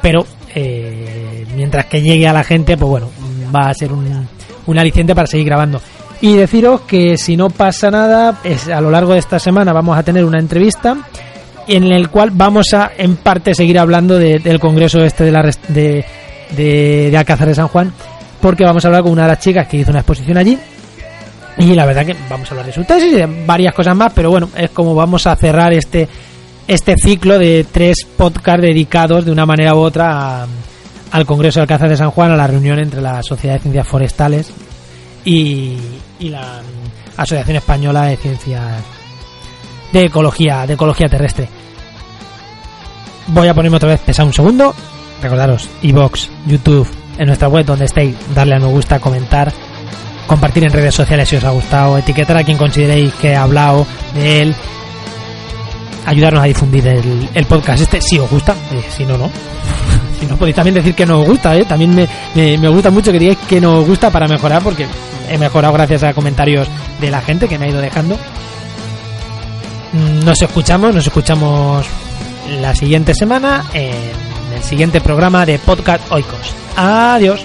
pero 0.00 0.24
eh, 0.54 1.46
mientras 1.56 1.86
que 1.86 2.00
llegue 2.02 2.28
a 2.28 2.32
la 2.32 2.44
gente, 2.44 2.76
pues 2.76 2.88
bueno, 2.90 3.08
mm, 3.18 3.54
va 3.54 3.68
a 3.70 3.74
ser 3.74 3.92
un, 3.92 4.28
un 4.66 4.78
aliciente 4.78 5.14
para 5.14 5.26
seguir 5.26 5.46
grabando. 5.46 5.80
Y 6.22 6.34
deciros 6.36 6.82
que 6.82 7.16
si 7.16 7.34
no 7.36 7.48
pasa 7.48 7.90
nada, 7.90 8.40
es, 8.44 8.68
a 8.68 8.80
lo 8.82 8.90
largo 8.90 9.14
de 9.14 9.18
esta 9.20 9.38
semana 9.38 9.72
vamos 9.72 9.96
a 9.96 10.02
tener 10.02 10.24
una 10.24 10.38
entrevista 10.38 10.96
en 11.66 11.84
el 11.92 12.10
cual 12.10 12.30
vamos 12.32 12.74
a 12.74 12.90
en 12.98 13.16
parte 13.16 13.54
seguir 13.54 13.78
hablando 13.78 14.18
de- 14.18 14.38
del 14.38 14.58
congreso 14.60 15.02
este 15.02 15.24
de 15.24 15.32
la 15.32 15.42
de, 15.68 16.04
de, 16.56 17.08
de 17.10 17.16
Alcázar 17.16 17.48
de 17.48 17.54
San 17.54 17.68
Juan 17.68 17.92
porque 18.40 18.64
vamos 18.64 18.84
a 18.84 18.88
hablar 18.88 19.02
con 19.02 19.12
una 19.12 19.22
de 19.22 19.28
las 19.28 19.38
chicas 19.40 19.66
que 19.68 19.76
hizo 19.78 19.90
una 19.90 20.00
exposición 20.00 20.36
allí 20.36 20.58
y 21.60 21.74
la 21.74 21.86
verdad 21.86 22.04
que 22.06 22.16
vamos 22.28 22.48
a 22.48 22.52
hablar 22.52 22.66
de 22.66 22.72
su 22.72 22.84
tesis 22.84 23.12
y 23.12 23.16
de 23.16 23.44
varias 23.46 23.74
cosas 23.74 23.96
más 23.96 24.12
pero 24.14 24.30
bueno 24.30 24.48
es 24.56 24.70
como 24.70 24.94
vamos 24.94 25.26
a 25.26 25.36
cerrar 25.36 25.72
este 25.72 26.08
este 26.66 26.94
ciclo 26.96 27.38
de 27.38 27.64
tres 27.70 28.06
podcasts 28.16 28.62
dedicados 28.62 29.24
de 29.24 29.32
una 29.32 29.44
manera 29.46 29.74
u 29.74 29.78
otra 29.78 30.42
a- 30.42 30.46
al 31.12 31.26
congreso 31.26 31.58
de 31.58 31.62
Alcázar 31.62 31.88
de 31.88 31.96
San 31.96 32.10
Juan 32.12 32.30
a 32.30 32.36
la 32.36 32.46
reunión 32.46 32.78
entre 32.78 33.00
la 33.00 33.20
Sociedad 33.22 33.54
de 33.54 33.60
Ciencias 33.60 33.88
Forestales 33.88 34.52
y, 35.24 35.76
la 36.20 36.60
Asociación 37.16 37.56
Española 37.56 38.04
de 38.04 38.16
Ciencias 38.16 38.62
de 39.92 40.04
Ecología 40.04 40.66
de 40.66 40.74
Ecología 40.74 41.08
Terrestre 41.08 41.48
voy 43.28 43.48
a 43.48 43.54
ponerme 43.54 43.76
otra 43.76 43.88
vez 43.90 44.00
pesado 44.00 44.28
un 44.28 44.34
segundo. 44.34 44.74
Recordaros, 45.22 45.68
iBox, 45.82 46.30
YouTube, 46.46 46.88
en 47.18 47.26
nuestra 47.26 47.48
web 47.48 47.64
donde 47.66 47.84
estéis, 47.84 48.16
darle 48.34 48.54
a 48.56 48.58
me 48.58 48.66
gusta, 48.66 48.98
comentar, 48.98 49.52
compartir 50.30 50.62
en 50.62 50.72
redes 50.72 50.94
sociales 50.94 51.28
si 51.28 51.34
os 51.34 51.42
ha 51.42 51.50
gustado, 51.50 51.98
etiquetar 51.98 52.36
a 52.36 52.44
quien 52.44 52.56
consideréis 52.56 53.12
que 53.14 53.34
ha 53.34 53.42
hablado 53.42 53.84
de 54.14 54.42
él, 54.42 54.54
ayudarnos 56.06 56.44
a 56.44 56.46
difundir 56.46 56.86
el, 56.86 57.46
podcast 57.46 57.82
este 57.82 58.00
si 58.00 58.16
os 58.20 58.30
gusta, 58.30 58.52
eh, 58.70 58.84
si 58.96 59.04
no, 59.04 59.18
no. 59.18 59.28
si 60.20 60.26
no, 60.26 60.36
podéis 60.36 60.54
también 60.54 60.76
decir 60.76 60.94
que 60.94 61.04
no 61.04 61.22
os 61.22 61.26
gusta, 61.26 61.56
¿eh? 61.56 61.64
también 61.64 61.92
me, 61.92 62.06
me, 62.36 62.56
me 62.56 62.68
gusta 62.68 62.92
mucho 62.92 63.10
que 63.10 63.18
digáis 63.18 63.38
que 63.48 63.60
no 63.60 63.80
os 63.80 63.88
gusta 63.88 64.08
para 64.08 64.28
mejorar, 64.28 64.62
porque 64.62 64.86
he 65.28 65.36
mejorado 65.36 65.74
gracias 65.74 66.04
a 66.04 66.14
comentarios 66.14 66.68
de 67.00 67.10
la 67.10 67.20
gente 67.22 67.48
que 67.48 67.58
me 67.58 67.66
ha 67.66 67.70
ido 67.70 67.80
dejando. 67.80 68.16
Mm, 69.92 70.24
Nos 70.24 70.40
escuchamos, 70.40 70.94
nos 70.94 71.08
escuchamos 71.08 71.84
la 72.60 72.72
siguiente 72.76 73.14
semana 73.14 73.64
en 73.74 74.54
el 74.54 74.62
siguiente 74.62 75.00
programa 75.00 75.44
de 75.44 75.58
Podcast 75.58 76.08
Oikos. 76.12 76.54
Adiós. 76.76 77.44